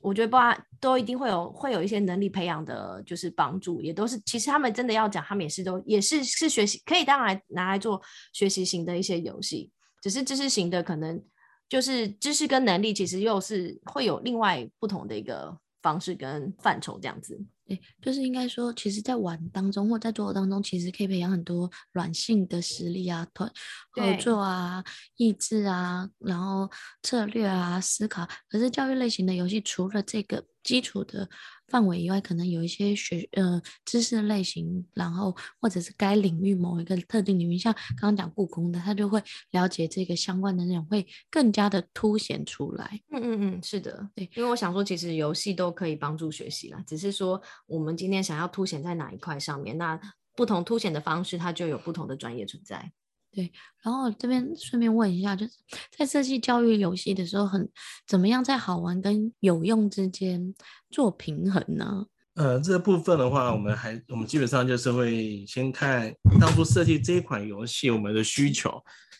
[0.00, 0.36] 我觉得不
[0.80, 8.02] 都一定会有会有一些能力培养的，就是帮助，也都是其实他们真的要讲，他们也是都也是是学习可以当然拿来做
[8.32, 9.70] 学习型的一些游戏，
[10.02, 11.22] 只是知识型的可能
[11.68, 15.56] 就是知识跟能力其实又是会有另外不同的一个。
[15.82, 17.36] 方式跟范畴这样子，
[17.76, 23.50] 对，就是应该说，其实，在玩当中或在做游当中，其实可以培养很多软性的实力啊，团
[23.90, 24.84] 合作啊，
[25.16, 26.70] 意志啊，然后
[27.02, 28.28] 策略啊，思考。
[28.48, 31.28] 可是教育类型的游戏，除了这个基础的。
[31.72, 43.00] 范围以外，可能有一些学呃知识类型，然后或者是该领域某一个特定领域，像刚刚讲故宫的，他就会了解这个相关的内容，会更加的凸显出来。
[43.10, 49.98] 嗯嗯嗯，是的，对，因为我想说，其实游戏都可以帮助学习啦，只是说我们今天想要凸显在哪一块上面，那
[50.36, 52.92] 不同凸显的方式，它就有不同的专业存在。
[53.34, 53.50] 对，
[53.82, 55.54] 然后这边顺便问一下，就是
[55.90, 57.70] 在设计教育游戏的时候很，很
[58.06, 60.54] 怎么样在好玩跟有用之间
[60.90, 62.04] 做平衡呢？
[62.34, 68.70] 呃，这部分的话，我们还我们基本上就是会先看当初设计这一款游戏我们的需求。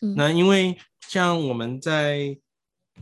[0.03, 2.37] 嗯、那因为像我们在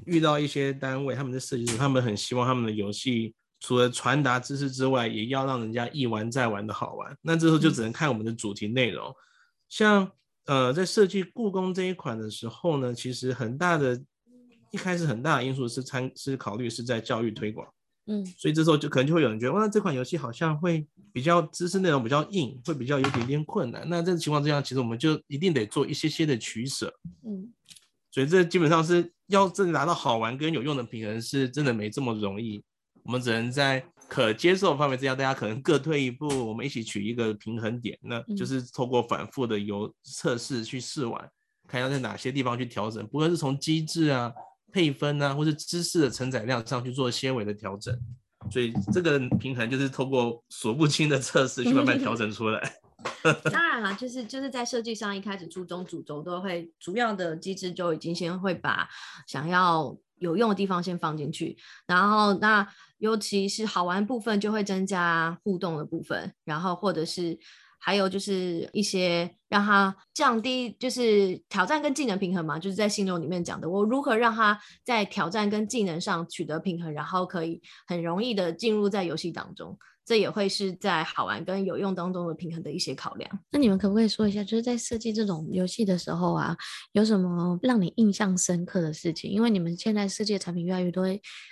[0.06, 7.14] 遇到一些单位，他们的设计师，他们很希望他们的游戏除了传达知识之外，也要让人家一玩再玩的好玩。
[7.22, 9.16] 那这时候就只能看我们的主题内容，嗯、
[9.68, 10.12] 像。
[10.46, 14.02] 呃，在设计故宫这一款的时候呢，其实很大的
[14.72, 17.68] 一开始很大的因素是参是考虑是在教育推广，
[18.08, 23.88] 嗯，所以这时候就可能就会有人觉得，哇，这款游戏好像会比较知识内容比较硬，会比较有点点困难。
[23.88, 27.54] 那这个情况之下，其实我们就一定得做一些些的取舍，嗯，
[28.10, 32.64] 所以这基本上是要真的拿到好玩跟有用的平衡，是真的没这么容易。
[33.04, 41.30] 我们只能在可接受范围之下，大家可能各退一步，我们一起取一个平衡点，那就是透过反复的游测试去试玩，
[41.66, 44.30] 看要在哪些地方去调整，不论是从机制啊、
[44.70, 47.98] 配分啊，或是知识的承载量上去做些微的调整。
[48.52, 52.80] 所以这个平衡就是透过数不清的测试去慢慢调整出来。
[53.50, 58.90] 当然了，就是就是在设计上一开始初衷主轴都会主要的机制就已经先会把
[59.26, 61.58] 想要有用的地方先放进去，
[61.88, 62.68] 然后那
[63.02, 67.38] 尤其是好玩部分就会增加互动的部分，然后或者是。
[67.84, 79.76] 还有就是一些让他降低，就是挑战跟技能平衡嘛，就是在信中里面讲的，我如何让他在挑战跟技能上取得平衡，然后可以很容易的进入在游戏当中，
[80.06, 83.30] 这也会是在好玩跟有用当中的平衡的一些考量。
[83.52, 86.56] 那你们可不可以说一下，就是在设计这种游戏的时候啊，
[86.92, 89.32] 有什么让你印象深刻的事情？
[89.32, 91.06] 因为你们现在设计产品越来越多，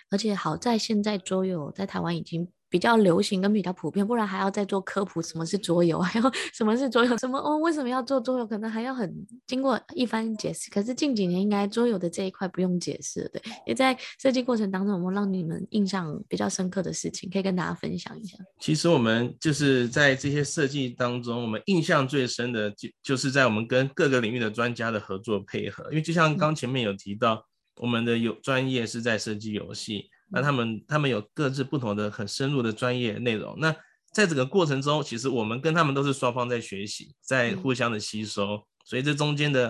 [0.10, 2.50] 而且好在现在桌游在台湾已经。
[2.70, 9.12] 比较流行跟比较普遍，不然还要再做科普，什么是桌游， 还有什么是桌游，什么哦，为什么要做桌游，可能还要很
[9.48, 10.70] 经过一番解释。
[10.70, 13.42] 可是近几年应该桌游的这一块不用解释了，对。
[13.66, 18.38] 也在设计过程当中，有没有让你们印象比较深刻的事情，可以跟大家分享一下？
[18.60, 27.44] 其实我们就是在这些设计当中，我们印象最深的就就是在我们跟各个领域的专家的合作配合，因为就像刚前面有提到，嗯、
[27.82, 30.10] 我们的有专业是在设计游戏。
[30.32, 33.56] 那他们他们有各自不同的很深入的专业内容。
[33.60, 33.76] 那
[34.12, 38.56] 在整个过程中，其实我们跟他们都是双方在学习，在互相的吸收。
[38.56, 39.70] 嗯、所以这中间的，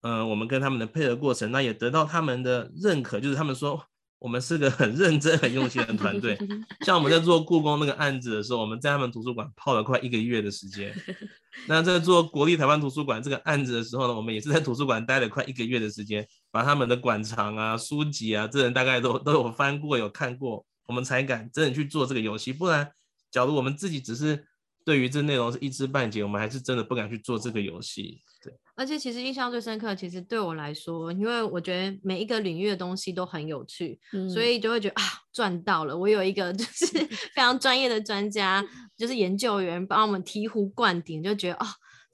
[0.00, 3.78] 嗯、呃，我们跟他们的配合过程，那也得到他们的认可，就是他们说
[4.18, 6.38] 我们是个很认真、很用心的团队。
[6.86, 10.94] 像我们在做故宫那个案子的时候，我们在他们图书馆泡了快一个月的时间。
[11.68, 16.26] 那在做国立台湾图书馆这个案子的时候呢，我们也是在图书馆待了快一个月的时间，
[16.56, 22.50] 把他们的馆藏啊、书籍啊，这人大概都都有翻过、有看过，我们才敢真的去做这个游戏。
[22.50, 22.90] 不然，
[23.30, 24.42] 假如我们自己只是
[24.82, 28.22] 对于这内容是一知半解，我们还是真的不敢去做这个游戏。
[28.42, 28.54] 对。
[28.74, 35.02] 而且其实印象最深刻，其实对我来说，因为我觉得每一个领域的东西都很有趣，嗯、所以就会觉得啊，
[35.34, 35.94] 赚到了！
[35.94, 36.86] 我有一个 就是
[37.34, 38.64] 非常专业的专家，
[38.96, 41.66] 就是研究员帮我们醍醐灌顶，就觉得哦，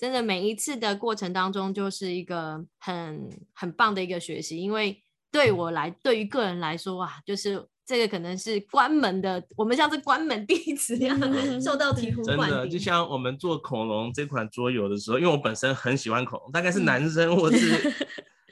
[0.02, 5.00] 真的每一次的过程当中就是一个很很棒的一个学习，因为
[5.30, 7.64] 对我来，对于个人来说啊，就是。
[7.84, 11.18] 这个可能是关门的，我们像是关门弟子一样
[11.60, 12.56] 受到醍醐灌顶。
[12.56, 17.92] 真的，就像我们做恐龙这款桌游的时候，因为我本身很喜欢恐龙，大概是男生或是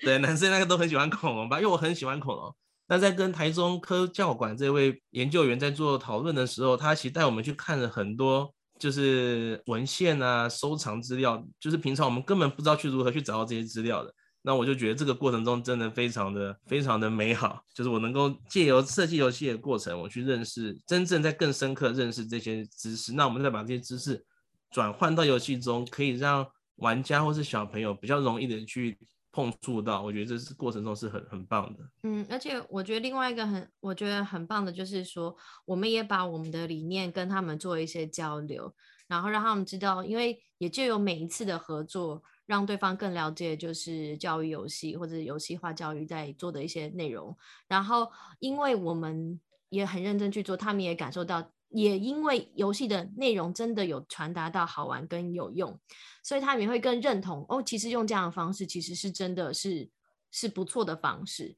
[0.03, 2.53] 对男生那个都很喜欢恐龙吧，因为我很喜欢恐龙。
[2.89, 14.13] 那在跟台中科教馆这位研究员在做讨论的时候，他其实带我们去看了很多就是文献啊、收藏资料，就是平常我们根本不知道去如何去找到这些资料的。
[14.43, 23.13] 那我就觉得这个过程中真的非常的非常的美好，就是我能够借由设计游戏的过程，我去认识真正在更深刻认识这些知识。
[23.13, 24.25] 那我们再把这些知识
[24.71, 28.99] 转换到游戏中，可以让玩家或是小朋友比较容易的去
[29.33, 30.03] 碰触到。
[30.03, 31.81] 我觉得这是过程中是很很棒的。
[32.03, 38.75] 嗯，而且我觉得另外一个很我觉得很棒的就是说，我们也把我们的理念跟他们做一些交流，
[39.07, 42.23] 然后让他们知道，因为也就有每一次的合作。
[42.47, 47.37] 让对方更了解，就是教育游戏或者游戏化教育在做的一些内容。
[47.69, 48.11] 然后，
[48.41, 55.79] 因为我们也很认真去做，他们也感受到，也因为游戏的内容真的有传达到好玩跟有用，
[56.23, 57.63] 所以他们也会更认同哦。
[57.63, 59.89] 其实用这样的方式，其实是真的是
[60.31, 61.57] 是不错的方式。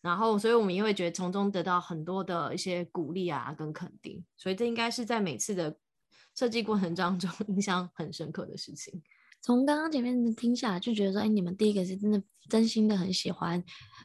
[0.00, 4.24] 然后，所以我们也会觉得从中得到很多的一些鼓励啊跟肯定。
[4.36, 5.78] 所以这应该是在每次的
[6.34, 9.00] 设计过程当中 印象很深刻的事情。
[9.42, 13.62] 从刚刚前面听下来，就觉得说，哎，你们第一个是真的真心的很喜欢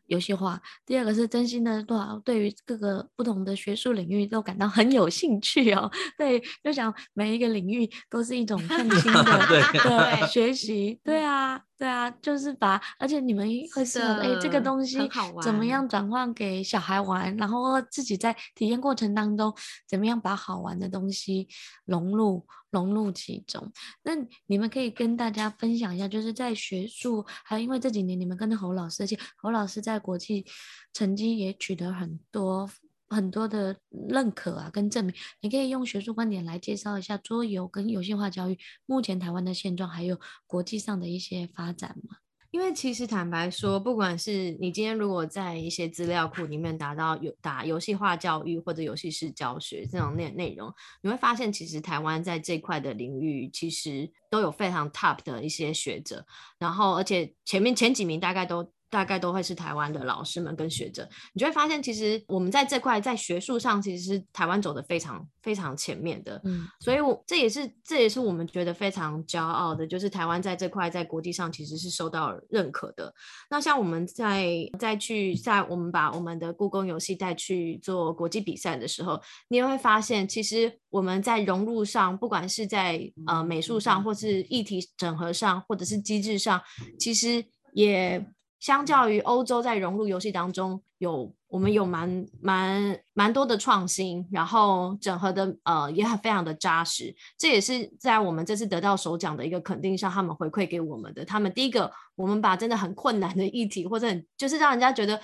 [0.07, 5.89] 游戏化，第二个是真心的多少对于各个不同的学术领域都感到很有兴趣哦。
[6.17, 10.99] 对，就想每一个领域都是一种 创新的对 学习。
[11.03, 11.61] 对啊。
[11.77, 14.97] 对啊，就是把，而且你们会说，哎，这个东西
[15.43, 19.53] 怎么样转换给小孩玩，然后自己在体验过程当中，
[19.87, 21.47] 怎么样把好玩的东西
[21.85, 23.71] 融入融入其中。
[24.03, 24.13] 那
[24.45, 30.45] 你们可以跟大家分享一下，就是在学术，还有因为这几年你们跟着侯老师，而且侯老师在国际
[30.93, 32.69] 曾经也取得很多。
[33.09, 33.73] 很多的
[34.09, 42.17] 认可啊，跟证明，你可以用学术观点来介绍一下桌游跟游戏化教育目前台湾的现状，还有国际上的一些发展吗？
[42.51, 56.25] 因为其实坦白说，不管是你今天如果在一些资料库里面达到有打游戏化教育或者游戏式教学这种内内容，你会发现其实台湾在这块的领域其实都有非常 top 的一些学者，
[56.57, 66.39] 然后而且前面前几名大概都大概都会是台湾的老师们跟学者，你就会发现，其实我们在这块在学术上，其实是台湾走得非常非常前面的。
[66.45, 73.13] 嗯，所以我这也是这也是我们觉得非常骄傲的，就是台湾在这块在国际上其实是受到认可的。
[73.49, 74.47] 那像我们在
[74.79, 86.61] 再去在我们把我们的故宫游戏带去做国际比赛的时候，你也会发现，其实我们在融入上，不管是在呃美术上，或是议题整合上，或者是机制上，
[86.97, 88.25] 其实也。
[88.59, 101.23] 相较于欧洲在融入游戏当中有，我们有蛮蛮蛮多的创新，然后整合的呃也很非常的扎实，这也是在我们这次得到首奖的一个肯定上，他们回馈给我们的。
[101.23, 105.21] 他们第一个，我们把真的很困难的议题，或者很就是让人家觉得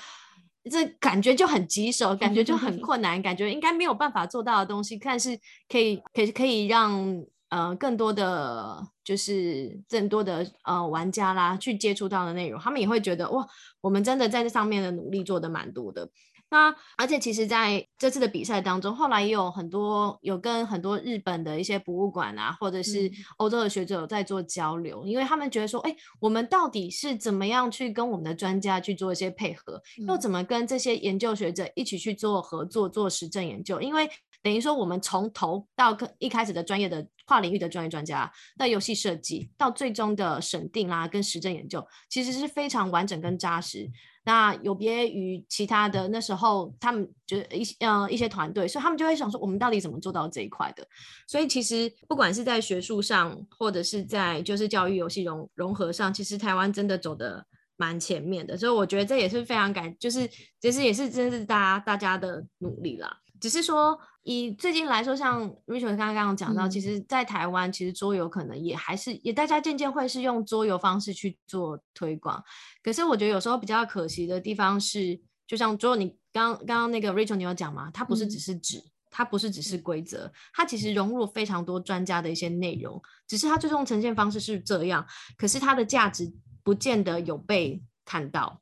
[0.70, 7.26] 这感觉就很棘手，感觉就很困难，感觉应该没有办法做到的东西，但是可以可以可以让。
[7.54, 13.48] 呃，更多的就是更多的呃玩家啦，去接触到的内容，他们也会觉得哇，
[13.80, 16.10] 我们真的在这上面的努力做得蛮多的。
[16.50, 34.10] 那而且其实在这次的比赛当中，后来也有很多有跟很多日本的一些博物馆啊，或者是欧洲的学者有在做交流，嗯、因为他们觉得说，哎，我们到底是怎么样去跟我们的专家去做一些配合，嗯、又怎么跟这些研究学者一起去做合作，做实证研究，因为。
[34.44, 43.90] 等于说，我们从头到一开始的专业的跨领域的专业专家，到游戏设计，到最终的审定啦、跟实证研究，其实是非常完整跟扎实。
[44.26, 50.86] 那有别于其他的那时候，他们就一些呃一些团队，所以他们就会想说，我们到底怎么做到这一块的？
[51.28, 58.58] 所以其实不管是在学术上，或者是在就是教育游戏融融合上，其实台湾真的走得蛮前面的。
[58.58, 60.26] 所以我觉得这也是非常感，就是
[60.60, 63.18] 其实也是真是大家大家的努力啦。
[63.44, 72.42] 只是说，以最近来说，像 Rachel 刚刚刚讲到，嗯、其实，在台湾，其实桌游可能也还是也大家渐渐会是用桌游方式去做推广。
[72.82, 83.02] 可是，我觉得有时候比较可惜的地方是，就像桌游，你刚刚刚那个 Rachel 你有讲嘛，它不是只是纸，嗯、它不是只是规则，它其实融入了非常多专家的一些内容。
[83.28, 85.06] 只是它最终呈现方式是这样，
[85.38, 86.32] 可是它的价值
[86.64, 88.62] 不见得有被看到。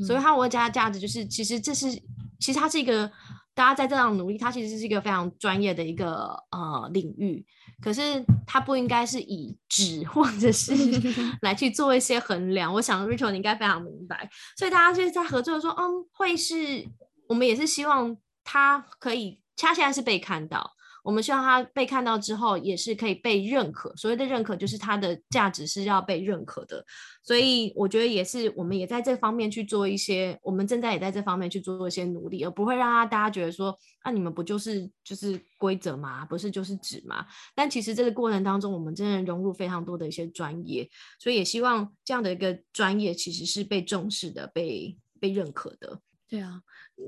[0.00, 1.92] 嗯、所以，它我加的价值就是，其实这是，
[2.40, 3.08] 其实它是一个。
[3.56, 7.42] 大家在这样努力，它其实是一个非常专业的一个呃领域，
[7.82, 10.74] 可是它不应该是以纸或者是
[11.40, 12.70] 来去做一些衡量。
[12.74, 14.28] 我想 Rachel 你应该非常明白，
[14.58, 16.86] 所以大家就是在合作的时候，嗯，会是
[17.28, 20.75] 我们也是希望它可以，它现在是被看到。
[21.06, 23.94] 我们希望他被看到之后，也是可以被认可。
[23.94, 26.84] 所谓的认可，就是它的价值是要被认可的。
[27.22, 36.24] 所以我觉得也是，我们也在这方面去做一些，我们正在也在这方面去做一些努力，而不会让他大家觉得说，那、啊、你们不就是就是规则吗？
[36.24, 37.24] 不是就是纸吗？
[37.54, 40.90] 但其实这个过程当中，我们真的融入非常多的一些专业，
[41.20, 46.00] 所以也希望这样的一个专业其实是被重视的，被被认可的。
[46.28, 46.62] 对啊。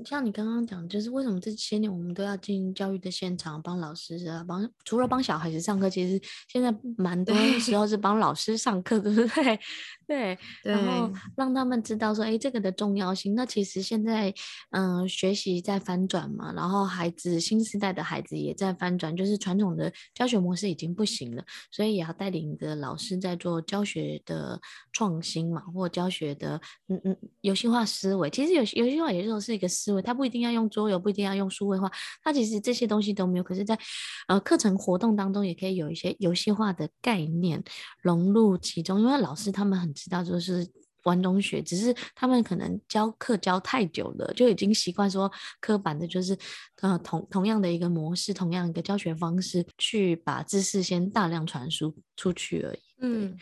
[0.05, 9.59] 像你刚刚讲，就是为什么这些年我们都要进教育的现场帮老师啊，帮除了帮小孩子上课，其实现在蛮多时候是帮老师上课，对不对？
[10.07, 13.35] 对，然后让他们知道说，哎，这个的重要性。
[13.35, 14.33] 那其实现在，
[14.71, 24.59] 嗯，学习在翻转嘛，然后孩子新时代的孩子也在翻转，就是传统的教学模式已经不行了，所以也要带领着老师在做教学的
[24.91, 28.29] 创新嘛，或教学的嗯嗯游戏化思维。
[28.29, 29.67] 其实游游戏化也就是一个。
[29.79, 31.89] 思维，他不一定要用桌游，不一定要用数位化，
[32.23, 33.43] 他其实这些东西都没有。
[33.43, 33.81] 可是在，在
[34.27, 37.63] 呃课程活动当中，也可以有一些游戏化的概念
[38.01, 38.99] 融入其中。
[38.99, 40.67] 因为老师他们很知道，就是
[41.03, 46.37] 玩中学，只是他们可能教课教太久了，就已经习惯说刻板的，就是
[46.81, 52.79] 呃同同样的一个模式，同样一个教学方式，去把知识先大量传输出去而已。
[53.01, 53.37] 嗯，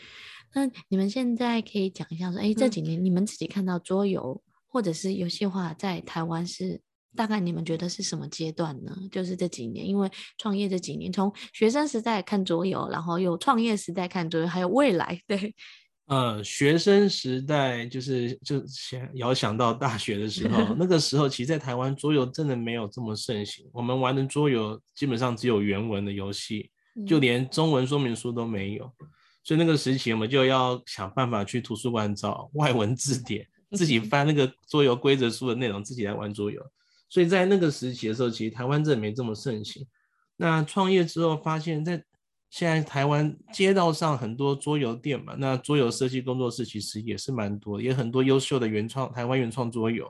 [0.53, 4.41] 那你们现在可以讲一下说，哎，这几年你们自己看到桌游。
[4.68, 6.80] 或者是游戏化在台湾是
[7.15, 8.95] 大概你们觉得是什么阶段呢？
[9.11, 15.55] 就是这几年，因为创业这几年，从学生时代看桌游，然后又创业时代看桌游，还有未来， 对。
[16.05, 23.68] 呃，学生时代就是就想遥想到大学的时候， 那个时候其实，在台湾桌游真的没有这么盛行。
[23.74, 26.72] 我们玩的桌游基本上只有原文的游戏，
[27.05, 28.89] 就连中文说明书都没有。
[29.43, 33.45] 所以那个时期，我们就要想办法去图书馆找外文字典。
[33.72, 36.61] 自己翻那个桌游规则书的内容，自己来玩桌游。
[37.09, 39.86] 所以在那个时期的时候，其实台湾这没这么盛行。
[40.36, 42.03] 那创业之后发现，在
[42.49, 50.05] 现在台湾街道上很多桌游店嘛，那桌游设计工作室其实也是蛮多，也很多优秀的原创台湾原创桌游。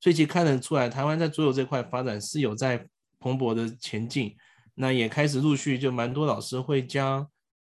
[0.00, 2.86] 所以其实看得出来，台湾在桌游这块发展是有在
[3.18, 4.34] 蓬勃的前进。
[4.74, 7.26] 那也开始陆续就蛮多老师会将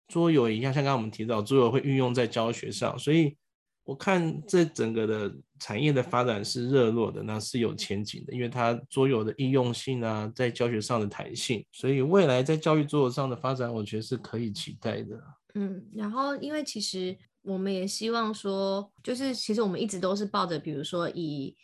[0.08, 3.38] 桌游一样，像刚刚我们提到，桌游会运用在教学上，所以。
[3.86, 15.18] 我看这整个的产业的发展是热络的，那是有前景的，因为它桌游的应用性啊，在教学上的弹性，所以未来在教育桌游上的发展，我觉得是可以期待的。
[15.54, 21.56] 嗯，然后因为其实我们也希望说，就是其实我们一直都是抱着，比如说以。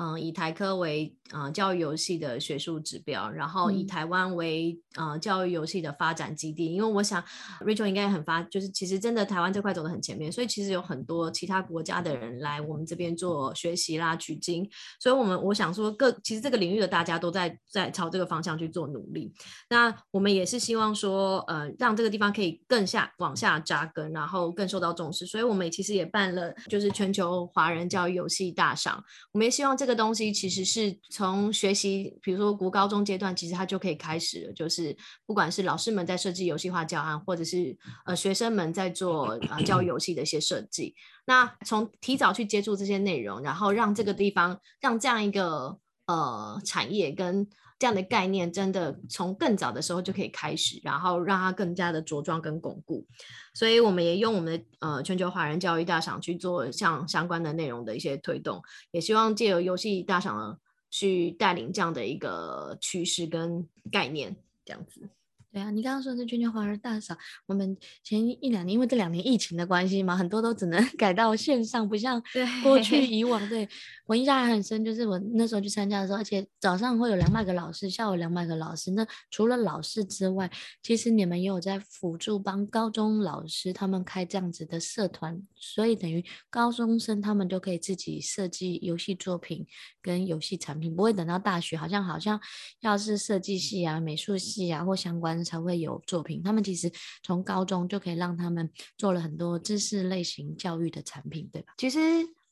[0.00, 6.72] 嗯，以台科为呃教育游戏的学术指标，然后以台湾为呃教育游戏的发展基地。
[6.72, 7.22] 因为我想
[7.60, 14.66] ，Rachel 应该很发，就是其实真的台湾这块走得很前面，所以其实有很多其他国家的人来我们这边做学习啦、取经。
[14.98, 19.30] 所以我们我想说各，各其实这个领域的大家都在在朝这个方向去做努力。
[19.68, 25.26] 那我们也是希望说，呃，让这个地方可以更下往下扎根，然后更受到重视。
[25.26, 29.04] 所以我们其实也办了，就是全球华人教育游戏大赏。
[29.32, 29.89] 我们也希望这个。
[29.90, 34.52] 这东西其实是从学习，比如说国高中阶段，其实它就可以开始了。
[34.52, 37.76] 就是不管是老师们在设计游戏化教案，或者是
[38.06, 40.94] 呃学生们在做啊教育游戏的一些设计，
[41.26, 45.76] 那从提早去接触这些内容，然后让这个地方，让这样一个
[46.06, 47.48] 呃产业跟。
[47.80, 53.06] 这样的概念真的从更早的时候就可以开始，然后让它更加的茁壮跟巩固。
[53.54, 60.60] 所以我们也用我们的呃全球华人教育大赏去做像相关的内容的一些推动，也希望借由游戏大赏
[60.90, 65.08] 去带领这样的一个趋势跟概念，这样子。
[65.52, 72.22] 对啊，你刚刚说的是全球华人大赏，我们前一两年因为这两年疫情的关系嘛，很多都只能 改到线上，不像
[72.62, 73.48] 过去以往。
[73.48, 73.68] 对，
[74.10, 78.90] 我印象还很深，就是我那时候去参加的时候，而且早上会有两百个老师，下午两百个老师。
[78.90, 80.50] 那除了老师之外，
[80.82, 89.66] 其实你们也有在辅助帮高中老师他们开这样子的社团，所以等于高中生他们就可以自己设计游戏作品
[90.02, 92.40] 跟游戏产品，不会等到大学，好像好像
[92.80, 95.30] 要是设计系啊、美术系啊或相关。
[95.50, 96.42] 才会有作品。
[96.42, 96.90] 他们其实
[97.22, 101.72] 从高中就可以让他们做了很多知识类型教育的产品，对吧？
[101.78, 101.98] 其实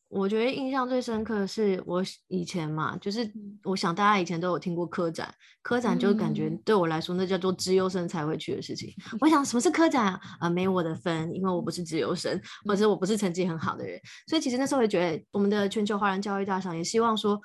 [0.09, 3.31] 我觉得印象最深刻的是我以前嘛，就是
[3.63, 8.91] 我想大家以前都有听过科展，科展就感觉对我来说那叫做资优生才会去的事情。
[9.13, 10.21] 嗯、我想什么是科展啊？
[10.41, 14.01] 呃，没我的分，因为我不是资优生，或者我不是成绩很好的人。
[14.27, 17.39] 所以其实那时候也觉得我们的全球华人教育大赏也希望说，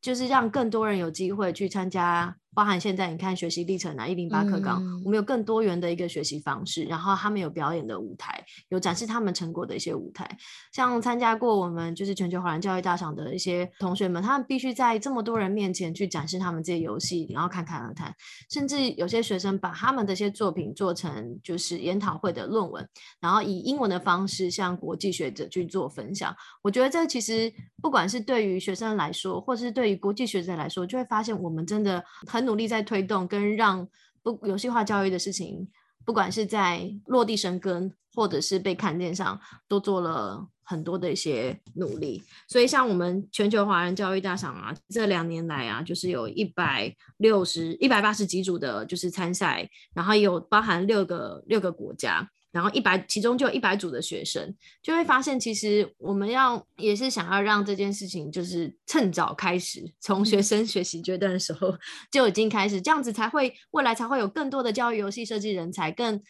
[0.00, 2.34] 就是让更多人有机会去参加。
[2.52, 10.28] 包含现在你看学习历程啊，一零八课纲，嗯、我们有更多元的一个学习方式，然后他们有表演的舞台，有展示他们成果的一些舞台。
[10.72, 18.12] 像参加过我们就是全球华人教育大赏的一些同学们，他们必须在这么多人面前去展示他们这些游戏，然后侃侃而谈。
[18.50, 22.84] 甚至有些学生把他们的一些作品做成就是研讨会的论文，
[23.20, 26.34] 然后以英文的方式向国际学者去做分享。
[26.62, 32.39] 我觉得这其实不管是对于学生来说，或是对于国际学者来说，就会发现我们真的很。
[32.40, 33.86] 很努力在推动跟让
[34.22, 35.68] 不游戏化教育的事情，
[36.06, 39.38] 不管是在落地生根，或者是被看见上，
[39.68, 42.22] 都做了很多的一些努力。
[42.48, 52.26] 所以像我们全球华人教育大赏啊，这两年来啊，就是有一百六十一百八十几组的，就是参赛，然后有包含六个六个国家。
[52.52, 61.72] 然后一百，其中就有一百组的学生，就会发现，其实我们要也是想要让这件事情，就是趁早开始，从学生学习阶段的时候
[62.10, 66.20] 就已经开始，这样子才会未来才会有更多的教育游戏设计人才，更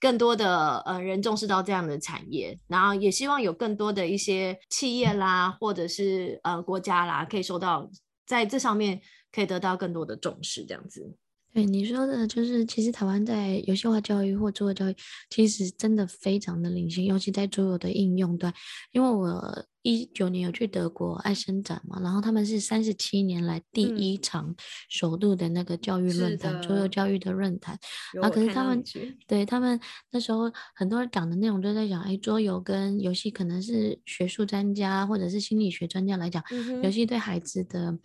[0.00, 7.90] 更多的呃人重视到这样的产业，然后也希望有更多的一些企业啦，或者是呃国家啦，可以受到
[8.26, 9.00] 在这上面
[9.30, 11.14] 可以得到更多的重视，这样子。
[11.54, 14.94] 对你说的，就是其实台湾在游戏化教育或桌游教育，
[15.28, 18.52] 其实真的非常的领先，尤其在桌游的应用端。
[18.92, 24.54] 因为我一九年有去德国爱生展嘛，然后他们是三十七年来第一场
[24.88, 27.76] 首度的那个教育论坛，桌游教育的论坛。
[28.22, 28.84] 啊，可是他们
[29.26, 29.80] 对他们
[30.12, 37.98] 那时候很多人讲的内容都在讲，哎，桌游跟游戏可能是学术专家或者是心理学专家来讲，嗯、游戏对孩子的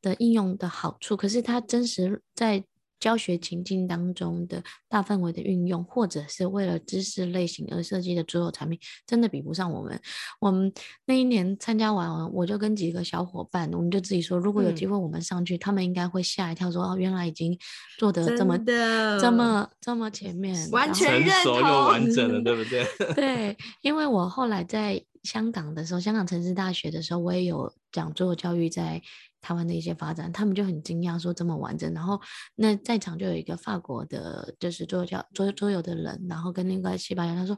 [0.00, 2.64] 的应用的好处，可是它真实在。
[3.00, 10.00] 教学情境当中的大范围的运用，或者是为了知识类型而设计的所有产品，真的比不上我们。
[10.40, 10.72] 我们
[11.06, 17.56] 那一年参加完，我就跟几个小伙伴，我们就自己说，如果有机会我们上去，嗯、他们应该会吓一跳说，说哦，原来已经
[17.98, 22.84] 做得这么的这么这么前面，完全成熟又完整了，对不对？
[23.14, 29.02] 对，因为我后来在香港的时候，香港城市大学的时候，我也有讲桌游教育在。
[29.40, 31.94] 台湾的一些发展，他们就很惊讶，说这么完整。
[31.94, 32.20] 然后
[32.56, 37.56] 那在场就有一个法国的，就是桌游桌桌游的人，然后跟那个西班牙他说，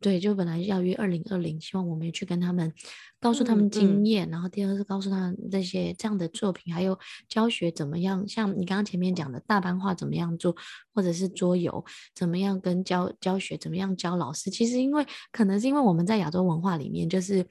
[0.00, 2.72] 对，就本来要约二零二零，希望我们也去跟他们
[3.20, 6.98] 告诉他们经验，嗯嗯、然后第二个是告诉他们这些这样的作品，还有
[7.28, 10.56] 教学怎么样，像你刚刚前面讲的大班化怎么样做，
[10.94, 11.84] 或者是桌游
[12.14, 14.50] 怎么样跟教教学怎么样教老师。
[14.50, 17.46] 其实因为可能是因为我们在亚洲文化里面就是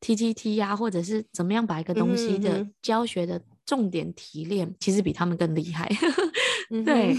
[0.00, 5.88] TTT 呀、啊，或者是怎么样把一个东西的教学的重点提炼，其实比他们更厉害。
[6.84, 7.16] 对，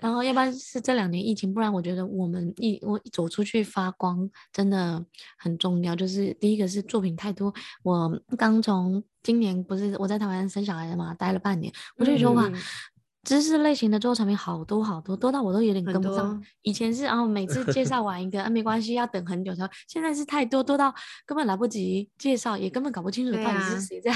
[0.00, 5.04] 然后要不然是这两年疫情，不然我觉得我们一我一走出去发光真的
[5.36, 5.94] 很重要。
[5.94, 7.52] 就是第一个是作品太多，
[7.82, 12.48] 我刚从今年不是我在台湾生小孩了嘛，待了半年，我就觉得哇。
[12.48, 12.54] 嗯
[13.22, 16.42] 知识类型的桌游产品好多好多，多到我都有点跟不上。
[16.62, 19.68] 以前是，啊每次介绍完一个，啊，没关系，要等很久才。
[19.86, 20.92] 现在是太多，多到
[21.24, 24.12] 根本来不及介绍，也根本搞不清楚到底是谁在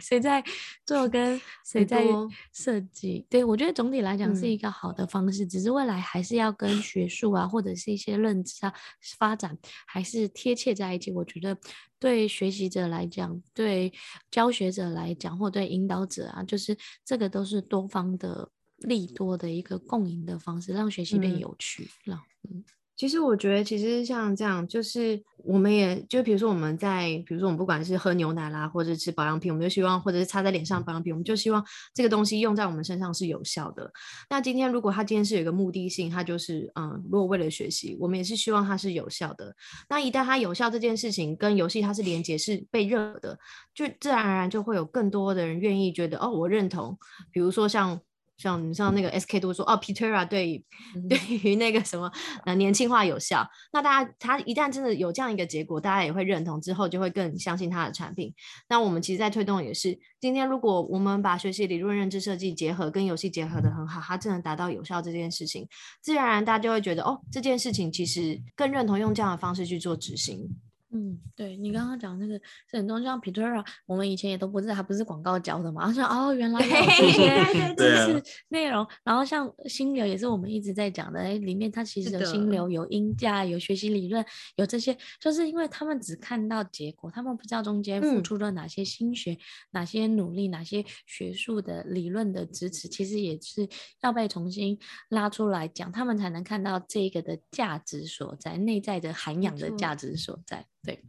[0.00, 0.42] 谁在
[0.84, 2.04] 做 跟谁在
[2.52, 3.24] 设计。
[3.30, 8.74] 对，我觉得总体来讲是一个好的方式，嗯、只是未来还是要跟学术啊，或者是一些认知啊
[9.18, 9.56] 发展，
[9.86, 11.12] 还是贴切在一起。
[11.12, 11.56] 我觉得。
[11.98, 13.92] 对学习者来讲，对
[14.30, 21.88] 教学者来讲，或对引导者啊，就是这个都是多方的利多的一个共赢的方式，让学习变有趣。
[22.06, 22.18] 嗯。
[22.50, 22.64] 嗯
[22.98, 33.88] 其实我觉得，其实像这样，就是我们也就比如说我们在，比如说我们不管是喝牛奶啦，或者吃保养品，我们就希望，或者是擦在脸上保养品，我们就希望这个东西用在我们身上是有效的。
[34.28, 39.54] 那今天如果它今天是有一个目的性，它就是嗯，如果为了学习，我们也是希望它是有效的。
[39.88, 43.38] 那一旦它有效这件事情跟游戏它是连接，是被热的，
[43.72, 46.98] 就自然而然就会有更多的人愿意觉得哦，我认同。
[47.30, 48.00] 比如说像。
[48.38, 50.64] 像你像那个 SK 都说哦，Pitera 对，
[51.08, 52.10] 对于那个什么
[52.46, 58.32] 呃年轻化有效，那大家他一旦真的有这样一个结果，大家也会认同之后，就会更相信他的产品。
[58.68, 65.66] 那我们其实在推动也是，今天如果我们把学习理论、认知设计结合跟游戏结合得很好，它真的达到有效这件事情，
[66.00, 70.48] 自然而然大家就会觉得哦，这件事情其实更认同用这样的方式去做执行。
[70.90, 72.34] 嗯，对你刚刚讲那个
[72.66, 75.82] 是很多像 Pitera，我们以前也都不知道，它不是广告教的嘛。
[75.82, 78.86] 然后说哦，原来有这些知识 内容。
[79.04, 84.24] 然后像心流也是我们一直在讲的，哎，里面它其实有心流、有音价、有学习理论、
[84.56, 89.38] 有这些，就是因为他们只看到结果，他们不知道中间付出了哪些心血、嗯、
[89.72, 93.68] 哪些努力、哪些学术的理论的支持，其实也是
[94.00, 94.78] 要被重新
[95.10, 100.64] 拉出来讲，他们才能看到这个的价值所在，内在的涵养的价值所在。
[100.82, 101.02] 对，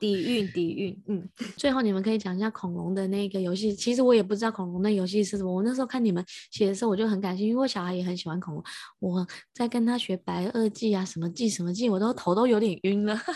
[0.00, 3.74] 底蕴底蕴，嗯，最后你们可以讲一下恐龙的那个游戏。
[3.74, 5.52] 其实我也不知道恐龙的游戏是什么。
[5.52, 8.64] 我那时候看你们写的时候，我就很感兴趣，因为我小孩也很喜欢恐龙。
[8.98, 13.18] 我在跟他学白垩纪啊，什么纪什么纪，我都头都有点晕了。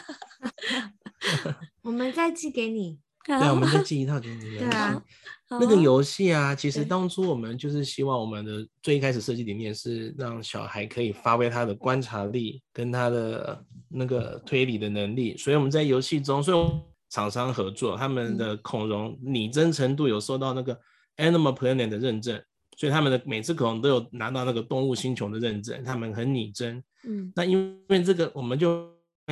[1.82, 2.98] 我们再寄给你。
[3.26, 4.58] 对啊，我 们就寄一套给你。
[4.58, 5.02] 对啊。
[5.48, 20.76] 那个游戏啊，其实当初我们就是希望我们的最一开始设计理念是让小孩可以发挥他的观察力跟他的那个推理的能力，所以我们在游戏中，所以厂商合作，他们的恐龙拟真程度有受到那个
[21.16, 22.42] Animal Planet 的认证，
[22.76, 26.82] 所以他们的每次恐龙都有拿到那个动物星球的认证，他们很拟真。
[27.04, 28.90] 嗯，那因为这个，我们就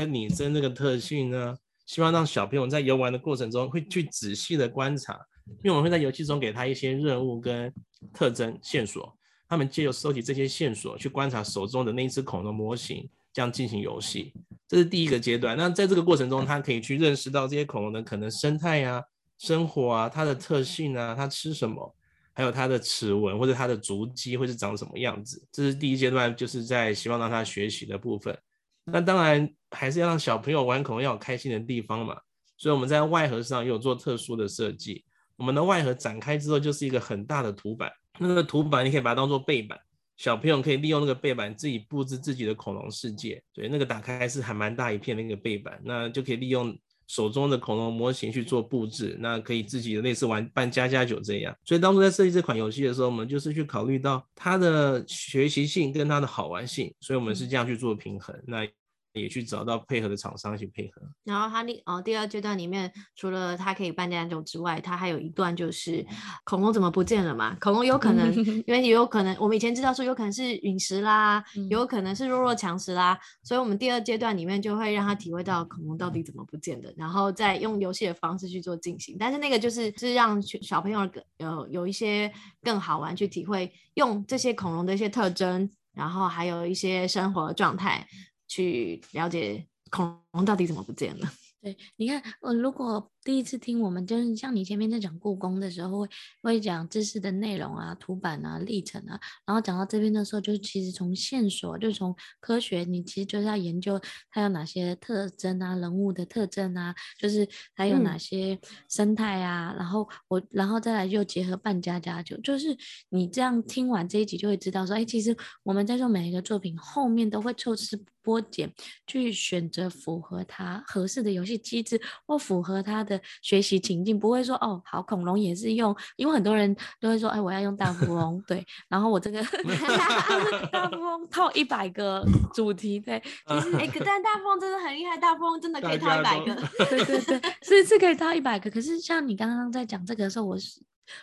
[0.08, 1.56] 拟真这个特性呢，
[1.86, 5.18] 希望让小朋友在游玩的过程中会去仔细的观察。
[5.62, 7.70] 因为我们会在游戏中给他一些任务跟
[8.14, 9.14] 特征线索，
[9.46, 14.32] 他们借由收集这些线索去观察手中的那一只恐龙模型，这样进行游戏。
[14.66, 15.54] 这是第一个阶段。
[15.54, 19.02] 那在这个过程中，他可以去认识到这些恐龙的可能生态啊、
[19.38, 21.94] 生活啊、它的特性啊、它吃什么，
[22.32, 25.46] 还有它的齿纹或者它的足迹会是长什么样子。
[25.52, 28.36] 这是第一阶段，就是在希望让他学习的部分。
[28.84, 32.16] 那当然还是要让小朋友玩恐龙要有开心的地方嘛，
[32.56, 35.04] 所以我们在外盒上也有做特殊的设计。
[35.36, 39.78] 我们的外盒展开之后就是一个很大的图板，那个图板你可以把它当做背板，
[40.16, 43.42] 小朋友可以利用那个背板自己布置自己的恐龙世界。
[43.52, 46.76] 对，那个打开是还蛮大一片的那个背板，那就可以利用
[47.06, 51.56] 手中的恐龙模型去做布置，那可以自己的类似玩扮家家酒这样。
[51.64, 58.34] 所以当初在设计这款游戏的时候，我们就是去考虑到它的学习性跟它的好玩性，所以我们是这样去做平衡。
[58.46, 58.66] 那。
[59.14, 61.00] 也去找到配合的厂商一起配合。
[61.24, 66.04] 然后他第哦第二阶段里面，除了他可以扮家家酒之外，他还有一段就是
[66.44, 67.56] 恐龙怎么不见了嘛？
[67.60, 68.34] 恐龙有可能，
[68.66, 79.16] 因为也有可能我们以前知道说有可能是陨石啦，有可能是弱肉强食啦，所以我们第二阶段里面就会让他体会到恐龙到底怎么不见的，然后再用游戏的方式去做进行。
[79.18, 81.08] 但是那个就是是让小朋友
[81.38, 88.06] 有有一些更好玩去体会，用这些恐龙的一些特征，然后还有一些生活状态。
[88.54, 91.28] 去了解恐龙到底怎么不见了。
[91.60, 96.08] 对，你看，我，如果第一次听我们，就是像你前面在讲故宫的时候，会
[96.42, 103.98] 会讲知识的内容啊、图版啊、历程啊，然后讲到这边的时候，就是其实从线索，就从科学，你其实就是要研究
[104.30, 108.60] 它有哪些特征啊、人物的特征啊，就是还有哪些
[108.90, 112.76] 生态啊，嗯、然后我然后再来就结合半家家酒，就是
[113.08, 118.72] 你这样听完这一集就会知道说，哎，其实我们在做每一个作品后面都会抽丝剥茧
[119.06, 129.42] 去选择符合它合适的游戏机制或符合它的学习情境，不会说哦，好，恐龙也是用，因为很多人都会说，哎，我要用大富翁，对，然后我这个
[130.72, 136.54] 大富翁套一百个主题，对， 其实哎，可但大富翁真的很厉害，大富翁真的可以套一百个，
[136.88, 140.80] 对对对，是是可以套一百个，可是像你刚刚在讲这个的时候，我是。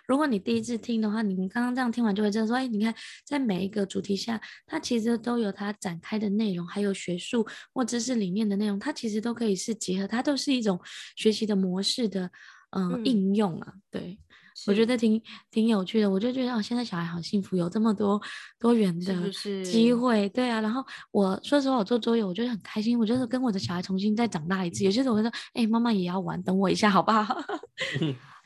[0.07, 2.93] 如果你第一次听的话，你刚刚这样听完就会知道说，哎，你看
[3.25, 10.79] 在每一个主题下，它其实都有它展开的内容，还有学术或知识里面的内容，它其实都可以是结合，它都是一种
[11.15, 12.29] 学习的模式的，
[12.71, 13.73] 呃、嗯，应用啊。
[13.89, 14.19] 对，
[14.67, 16.09] 我觉得挺挺有趣的。
[16.09, 18.21] 我就觉得哦，现在小孩好幸福，有这么多
[18.59, 19.29] 多元的
[19.63, 20.29] 机会。
[20.29, 22.97] 对啊，然后我说实话，我做桌游，我觉得很开心。
[22.99, 24.83] 我就是跟我的小孩重新再长大一次。
[24.83, 27.35] 有些时候我会说，哎，妈妈也要玩，等我一下好不好？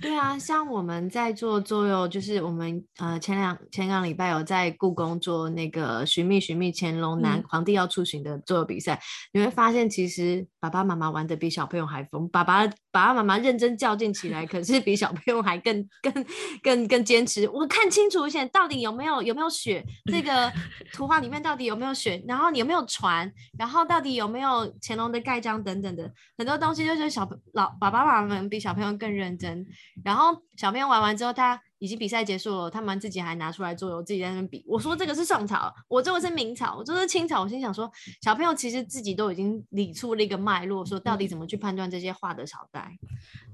[0.02, 9.00] 对啊，像我们在做桌游，就是我们呃前两前两礼拜有在故宫做那个寻觅寻觅乾隆南皇帝要出巡的桌游比赛，嗯，
[9.34, 16.26] 你会发现其实爸爸妈妈玩的比小朋友还疯，爸爸爸爸妈妈认真较劲起来，可是比小朋友还更更
[16.62, 17.48] 更更坚持。
[17.50, 19.82] 我看清楚一些，到底有没有有没有雪？
[20.12, 20.52] 这个
[20.92, 22.22] 图画里面到底有没有雪？
[22.28, 23.32] 然后你有没有船？
[23.58, 29.66] 然后到底有没有乾隆的盖章等等的很多东西，就是小老爸爸妈妈们比小朋友更认真。
[30.04, 31.62] 然后小朋友玩完之后，他。
[31.86, 34.66] 已经比赛结束了，他们自己还拿出来做，我自己在那边比。
[34.68, 37.44] 我说这个是宋朝，我这个是明朝，我这个是清朝。
[37.44, 37.90] 我心想说，
[38.24, 42.92] 小朋友其实自己都已经理出了一个脉络，说到底怎么去判断这些画的朝代。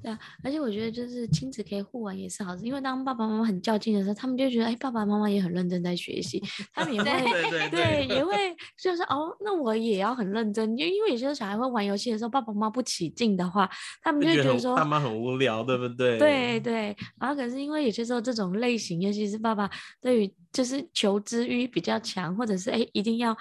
[0.01, 6.41] 对啊，而且我觉得就是亲子可以互玩也是好事，因为当爸爸妈妈很较劲的时候，他们就觉得哎，爸爸妈妈也很认真在学习，
[6.73, 8.33] 他们也会对，对， 对，对，也会
[8.81, 13.69] 就是哦，那我也要很认真，因为因为有些小孩会玩游戏的时候，爸爸妈妈不起劲的话，
[14.01, 16.17] 他们就觉得说爸妈很无聊，对不对？
[16.17, 19.69] 对对，然后可是因为有些时候这种类型，尤其是爸爸
[19.99, 23.35] 对于就是求知欲比较强，或者是哎一定要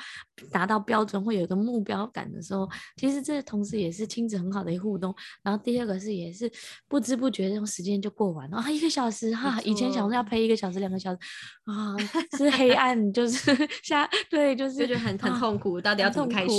[0.51, 5.15] 达到标准或有一个目标感的时候，其实这同时也是亲子很好的一个互动。
[5.43, 6.51] 然后第二个是也是
[6.89, 11.19] 不知不觉这种时间就过完了啊，一个小时哈，以前想说要陪一个小时两个小时
[11.65, 11.97] 啊，
[12.39, 16.51] 是黑暗就是 下对就是就觉得很很痛苦，啊，到底要怎么开始？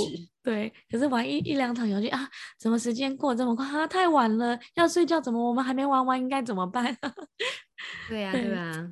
[0.43, 2.27] 对，可是玩一一两场游戏啊，
[2.59, 3.85] 怎么时间过这么快啊？
[3.85, 6.19] 太晚了，要睡觉，怎么我们还没玩完？
[6.19, 6.97] 应该怎么办？
[8.09, 8.91] 对呀，对啊。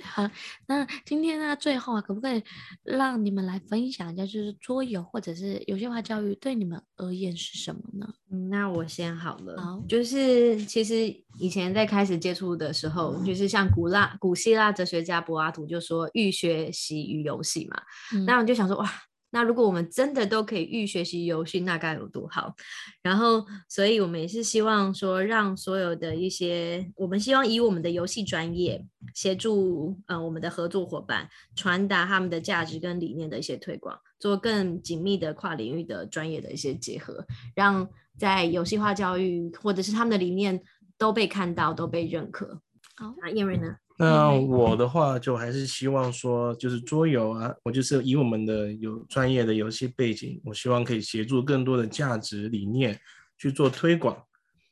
[0.00, 0.28] 好，
[0.66, 2.42] 那今天呢，最后啊，可不可以
[2.82, 8.08] 让你们来分享一下，就是桌游或者是游戏化教育对你们而言是什么呢？
[8.30, 9.60] 嗯，那我先好了。
[9.60, 11.08] 好，就是其实
[11.38, 17.82] 以前在开始接触的时候，嗯、就是像古拉古希腊哲学家柏拉图就说“欲学习于游戏”嘛、
[18.14, 18.90] 嗯，那我就想说哇。
[19.32, 22.54] 那如果我们真的都可以预学习游戏，那该有多好！
[23.02, 31.26] 然后，所以我们也是希望说，让所有的一些，我们希望以我们的游戏专业协助呃我们的合作伙伴
[31.56, 40.62] 传达他们的价值跟理念的一些推广，做更紧密的跨领域的专业的一些结合，让在游戏化教育或者是他们的理念
[40.98, 42.60] 都被看到，都被认可。
[42.96, 43.76] 好，那燕瑞呢？
[43.98, 52.98] 那我的话就还是希望说，就是桌游啊，我就是以我们的有专业的游戏背景，我希望可以协助更多的价值理念
[53.38, 54.16] 去做推广。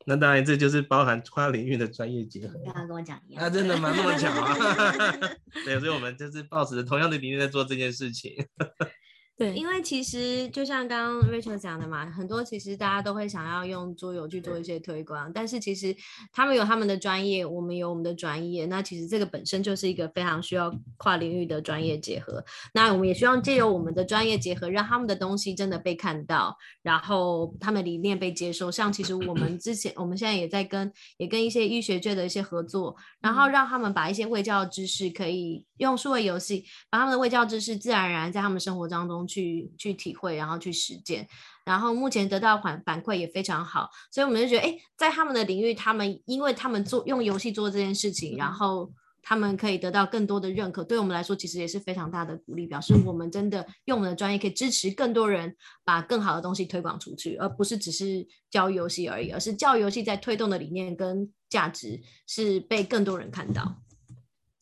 [0.07, 2.59] 那当然，这就是包含跨领域的专业结合。
[2.65, 3.45] 刚刚跟我讲一样。
[3.45, 3.93] 啊，真的吗？
[3.95, 4.57] 那么巧啊！
[5.65, 8.33] 对，所以我们就是抱持着同样的理念在做这件事情。
[9.41, 15.97] 对，因为其实就像刚刚 Rachel 讲的嘛，很多其实大家都会想要用桌游去做一些推广，但是其实
[16.31, 22.45] 他们有他们的专业，我们有我们的专业，那其实这个本身就是一个非常需要跨领域的专业结合。
[22.75, 28.71] 那我们也希望借由我们的专业结合，让他们的东西真的被看到，然后他们理念被接受。
[28.71, 39.21] 像其实我们之前，我们现在也在跟也跟一些医学界的一些合作，然后让他们把一些卫教知识可以用数位游戏，把他们的卫教知识自然而然在他们生活当中。
[39.31, 41.25] 去去体会，然后去实践，
[41.65, 48.91] 然后目前得到反反馈也非常好，所以我们就觉得，哎，在他们的领域，他们因为他们做用游戏做这件事情，然后
[49.23, 55.55] 他们可以得到更多的认可，对我们来说其实也是非常大的鼓励，表示我们真的用我们的专业可以支持更多人
[55.85, 63.77] 把更好的东西推广出去，而不是只是教育游戏而已，而是教育游戏在推动的理念跟价值是被更多人看到。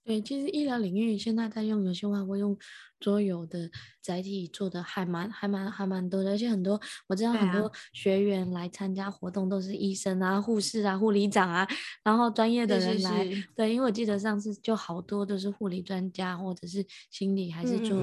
[0.09, 2.57] 对，其实医疗领域现在在用游戏化，会用
[2.99, 11.69] 桌游的载体做的还蛮还蛮还蛮多的，而且很多我知道很多学员来参加活动都是医生啊、护士啊、护理长啊，
[12.03, 18.03] 然后专业的人来，是是是对，因为我记得上次就好多都是护理专家或者是心理还是做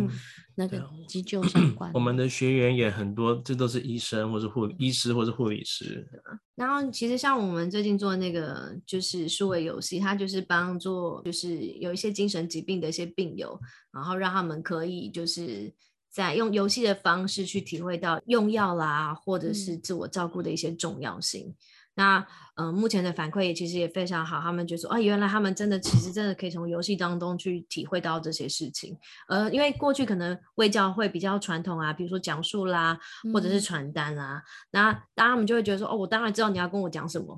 [0.53, 1.91] 那个急救相关。
[1.91, 6.07] 我们的学员也很多，这都是医生或是护医师或是护理师。
[6.53, 13.59] 然后其实像我们最近做那个就是数位游戏，它就是帮助就是有一些精神疾病的一些病友，
[13.91, 15.73] 然后让他们可以就是
[16.11, 21.47] 在用游戏的方式去体会到用药啦，或者是自我照顾的一些重要性。
[21.47, 21.55] 嗯
[21.95, 22.19] 那
[22.55, 28.97] 嗯、呃，目前的反馈也其实也非常好，他们就说啊，原来他们真的其实真的可以从游戏当中去体会到这些事情。
[29.27, 32.97] 呃，因为过去可能卫教会比较传统啊，比如说讲述啦，
[33.33, 34.41] 或者是传单啊，
[34.71, 37.37] 那、嗯、当然他们就会觉得说，哦，我当然知道你要跟我讲什么。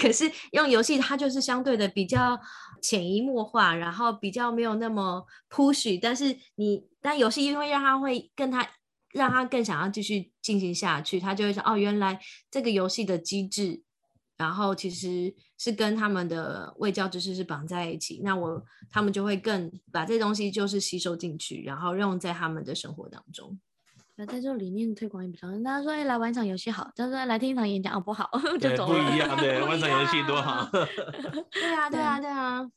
[0.00, 2.38] 可是用游戏，它就是相对的比较
[2.80, 5.98] 潜移默化，然后比较没有那么 push。
[6.00, 8.68] 但是你，但游戏因为让他会跟他。
[9.16, 13.82] 让他更想要继续进行下去，他就会说：“哦，原来这个游戏的机制，
[14.36, 18.20] 然后其实是跟他们的卫教知识是绑在一起。
[18.22, 23.58] 那我他们就会更把这东西就是吸收进去，然后用在他们的生活当中。
[24.18, 29.10] 那在这理念推广也比较，大家说：哎，来玩一场游戏好，他说来听一场演讲哦不好， 就走了。
[29.10, 30.68] 不一样，对， 玩场游戏多好。
[31.50, 32.70] 对啊，对啊，对啊。”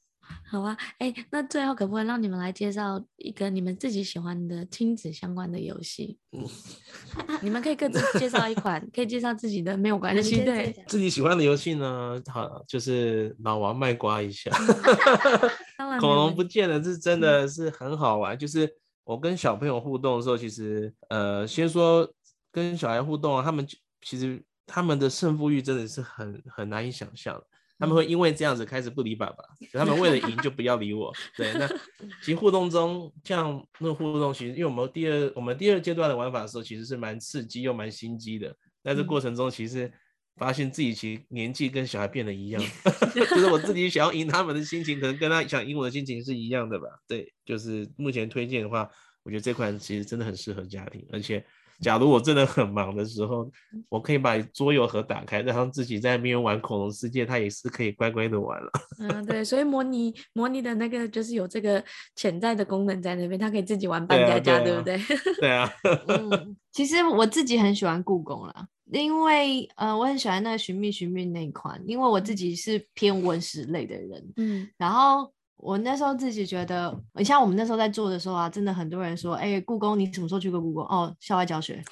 [0.50, 6.18] 好啊，哎，那最后可不可以让你们来介绍一个你们自己喜欢的亲子相关的游戏？
[6.32, 6.44] 嗯，
[7.42, 10.44] 你们可以各自介绍一款，可以介绍自己的，没有关系。
[10.44, 14.50] 对，自己喜欢的游戏呢，好，就是老王卖瓜一下。
[16.00, 18.36] 恐龙不见了，是真的是很好玩。
[18.36, 18.72] 嗯、就是
[19.04, 22.12] 我跟小朋友互动的时候，其实呃，先说
[22.52, 23.68] 跟小孩互动啊，他们
[24.02, 27.42] 其实他们的胜负欲真的是很很难以想象。
[27.80, 31.14] 他们会因为这样子开始不理爸爸，他们为了赢就不要理我。
[31.38, 31.66] 对，那
[32.22, 38.54] 其实互动中，像那个互动，其实因为我们第二我们第二阶段的玩法的时候，其实是蛮刺激又蛮心机的。
[38.84, 39.90] 在这过程中，其实
[40.36, 42.62] 发现自己其实年纪跟小孩变得一样
[43.16, 46.88] 就是我自己想要赢他们的心情，可能跟他想赢我的心情是一样的吧。
[47.08, 48.90] 对，就是目前推荐的话，
[49.24, 51.46] 我觉得这款其实真的很适合家庭，而且。
[51.82, 53.50] 假如我真的很忙的时候，
[53.88, 58.72] 我可以把桌游盒打开，然后自己在那边玩恐龙世界，他也是可以乖乖的玩了。
[59.00, 61.84] 嗯，对，所以模拟模拟的那个就是有这个
[62.16, 65.34] 潜在的功能在那边，他可以自己玩扮家家，对，啊，啊、对不对？
[65.40, 65.72] 对啊。
[66.08, 75.32] 嗯，其实我自己很喜欢故宫啦，因为呃，我很喜欢那个寻觅寻觅那一款，因为我自己是偏文史类的人，嗯，然后。
[75.62, 80.84] 我那时候自己觉得，像我们那时候在做的时候啊，真的很多人说，哎、欸，故宫你什么时候去过故宫？
[80.86, 81.84] 哦，校外教学，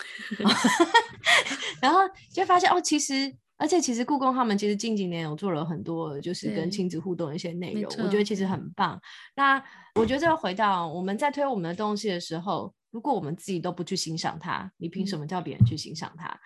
[1.82, 1.99] 然后
[2.34, 8.99] 就发现哦，其实，而且其实故宫他们其实近几年有做了很多，就是跟亲子互动的一些内容，我觉得其实很棒。
[9.36, 9.61] 那
[9.95, 16.39] 我觉得这个回到我们在推我们的东西的时候，如果我们自己都不去欣赏它，你凭什么叫别人去欣赏它？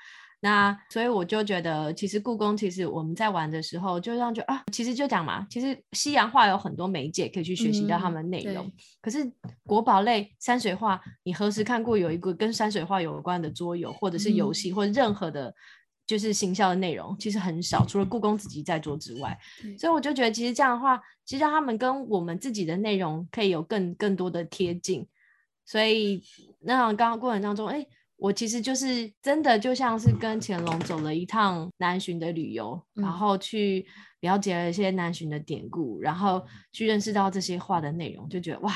[0.43, 8.65] 那所以我就觉得，其实故宫其实我们在玩的时候，就让就啊，其实就讲嘛，其实西洋画有很多媒介可以去学习到他们内容。
[8.65, 8.71] 嗯、
[9.03, 9.31] 可是
[9.67, 15.53] 国宝类山水画，你何时看过有一个跟山水画有关的桌游，或者是游戏，嗯、或任何的，
[16.07, 19.37] 就是行销的内容，其实很少，除了故宫自己在做之外。
[19.77, 25.07] 所以我就觉得，其实这样的话，其实让他们跟我们自己的内容可以有更更多的贴近。
[25.67, 26.23] 所以
[26.61, 27.85] 那刚刚过程当中，哎。
[28.21, 33.83] 我其实就是真的就像是跟乾隆走了一趟南巡的旅游，嗯、然后去
[34.19, 38.71] 了解了一些南巡的典故，然后去认识到这些画的内容，就觉得哇，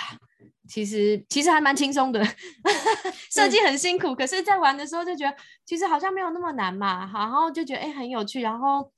[0.67, 2.25] 其实其实还蛮轻松的，
[3.31, 8.91] 设计很辛苦，可是在玩的时候就觉得其实好像没有那么难嘛，然后就觉得哎很有趣，然后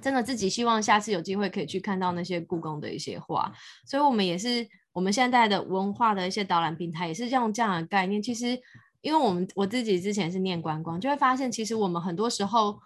[0.00, 3.52] 真的自己希望下次有机会可以去看到那些故宫的一些画，
[3.86, 8.60] 所以我们也是我们现在的文化的一些导览平台也是用这样的概念，其实。
[9.00, 12.78] 因为我们我自己之前是念观光，就会发现其实我们很多时候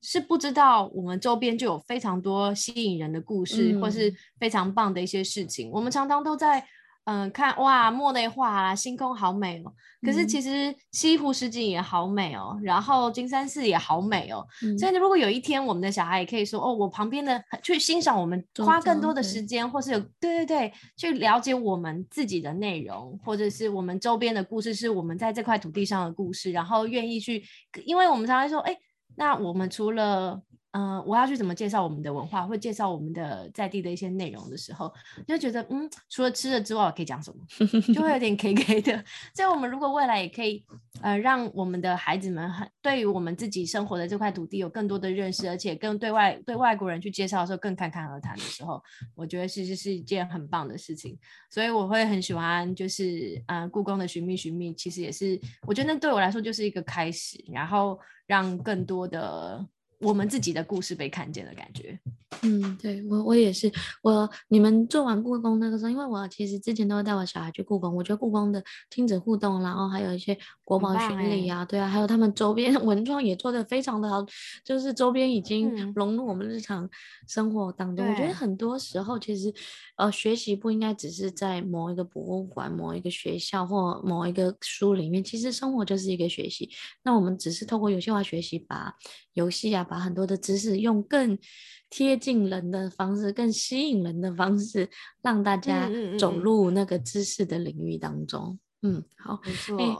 [0.00, 5.70] 是不知道我们周边就有非常多吸引人的故事，嗯、或是非常棒的一些事情。
[5.72, 6.64] 我们常常都在
[7.06, 9.72] 嗯、呃、看哇莫内画啦，星空好美哦。
[10.02, 14.46] 可是其实西湖十景也好美哦，然后金山寺也好美哦。
[14.62, 27.42] 嗯、所以如果有一天我们的小孩也可以说哦，我旁边的去欣赏我们，花更多的时间，或是有对对对，去了解我们自己的内容，或者是我们周边的故事，是我们在这块土地上的故事，然后愿意去，
[27.84, 28.76] 因为我们常常说，哎，
[29.16, 30.40] 那我们除了
[30.72, 34.92] 嗯、呃，我要去怎么介绍我们的文化，或介绍我们的在地的一些内容的时候，
[35.26, 37.44] 就觉得嗯，除了吃的之外，我可以讲什么，
[37.94, 39.04] 就会有点 K K 的。
[39.34, 40.64] 所以，我们如果未来也可以
[41.00, 48.82] 呃，让我们的孩子们很对于我们自己生活的这块土地有更多的认识，而且更对外对外国人去介绍的时候更侃侃而谈的时候，
[49.14, 51.18] 我觉得其实是一件很棒的事情。
[51.48, 59.66] 所以，我会很喜欢就是呃，故宫的寻觅寻觅，其实也是我觉得那对我来说就是一个开始，然后让更多的。
[59.98, 61.98] 我们自己的故事被看见的感觉，
[62.42, 63.72] 嗯，对我我也是，
[64.02, 74.22] 我你们做完故宫那个时候，因为我其实之前都会带我小孩去故宫，我觉得故宫的亲子互动，然后还有一些国宝巡礼啊，对啊，还有他们周边 文创也做得非常的好，
[74.62, 76.86] 就是周边已经融入我们日常
[77.26, 78.06] 生活当中。
[78.06, 79.50] 嗯、我觉得很多时候其实，
[79.96, 86.68] 呃，学习不应该只是在某一个博物馆、某一个学校或某一个书里面，其实生活就是一个学习。
[87.02, 88.94] 那我们只是透过游戏化学习，把
[89.32, 89.85] 游戏啊。
[89.88, 91.38] 把很多的知识用更
[91.88, 94.88] 贴近人的方式，更吸引人的方式，
[95.22, 98.58] 让大家走入那个知识的领域当中。
[98.82, 99.78] 嗯，好，没错。
[99.78, 99.96] 欸，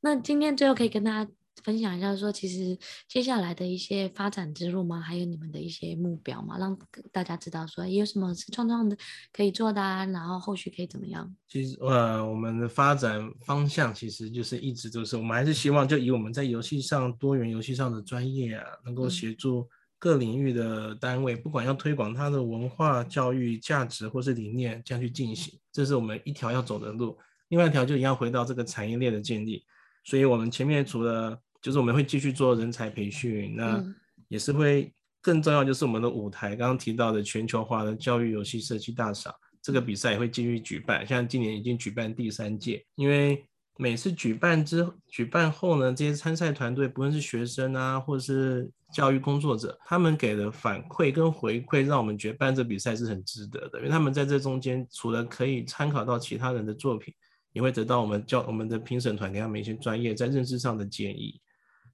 [0.00, 1.30] 那今天最后可以跟大家
[1.62, 2.78] 分享一下，说其实
[3.08, 5.00] 接下来的一些发展之路吗？
[5.00, 6.56] 还有你们的一些目标吗？
[6.58, 6.78] 让
[7.12, 8.96] 大家知道说有什么是创创的
[9.32, 11.34] 可以做的啊，然后后续可以怎么样？
[11.48, 27.18] 其实呃，我们的发展方向其实就是一直都是，我们还是希望就以我们在游戏上多元游戏上的专业啊，能够协助各领域的单位，嗯、不管要推广它的文化、教育价值或是理念，这样去进行，这是我们一条要走的路。
[27.48, 29.64] 另外一条就一样回到这个产业链的建立，
[30.04, 33.84] 所以我们前面除了就是我们会继续做人才培训，那
[34.28, 43.44] 也是会更重要就是我们的舞台，刚刚提到的全球化的教育游戏设计大赏，这个比赛也会继续举办，像今年已经举办第三届，因为
[43.76, 57.12] 每次举办之举办后呢，这些参赛团队不论是学生啊，或者是教育工作者，他们给的反馈跟回馈，让我们觉得办这比赛是很值得的，因为他们在这中间除了可以参考到其他人的作品，
[57.52, 61.40] 也会得到我们教我们的评审团给他们一些专业在认知上的建议。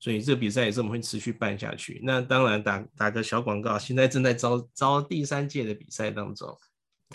[0.05, 1.99] 所以这个比赛也是我们会持续办下去。
[2.05, 6.55] 那当然打打个小广告，现在正在招招第三届的比赛当中。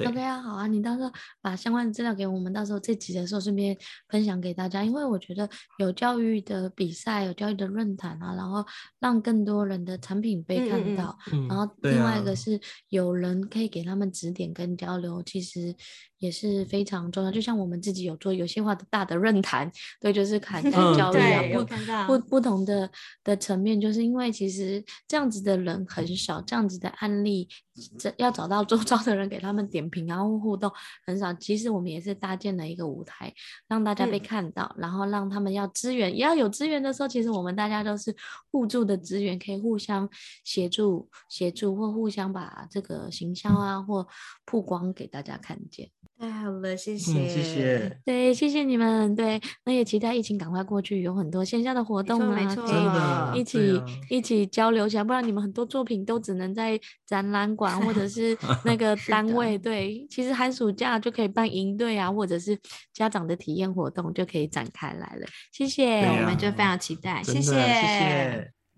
[0.06, 3.78] OK 啊，好啊，你到时候把相关的资料给我们，到时候这集的时候顺便
[4.08, 4.84] 分享给大家。
[4.84, 8.66] 因为我觉得有教育的比赛，有教育的论坛啊，然后
[9.00, 15.76] 让更多人的产品被看到，嗯嗯、然后另外一个是有人可以给他们指点跟交流，其实。
[16.20, 19.72] 也是非常重要，就像我们自己有做游戏化的大的论坛，
[20.02, 21.66] 对，就是侃侃交流，
[22.06, 22.92] 不不不同的
[23.24, 27.69] 的层面，就是因为其实这样子的人很少，这样子的案例，这
[28.18, 30.72] 要找到周遭的人给他们点评，然后互动
[31.06, 31.34] 很少。
[31.34, 33.34] 其实我们也是搭建了一个舞台，
[33.68, 38.16] 让大家被看到，嗯、然后让他们要资源，也要有资源的时候，其实我们大家都是
[38.52, 40.10] 互助的资源，可以互相
[40.44, 44.08] 协助协助，或互相把这个行销啊或
[44.46, 45.90] 曝光给大家看见。
[46.20, 62.60] 太好了，谢谢，嗯、谢谢，对，谢谢你们，对，那也期待疫情赶快过去，有很多线下的活动啊，可以一起、啊、一起交流一下，不然你们很多作品都只能在展览馆或者是 那个 单位，对，其实寒暑假就可以办营队啊，或者是
[62.94, 67.52] 家长的体验活动就可以展开来了，谢谢，啊、我们就非常期待，谢谢，谢。
[67.52, 68.59] 谢。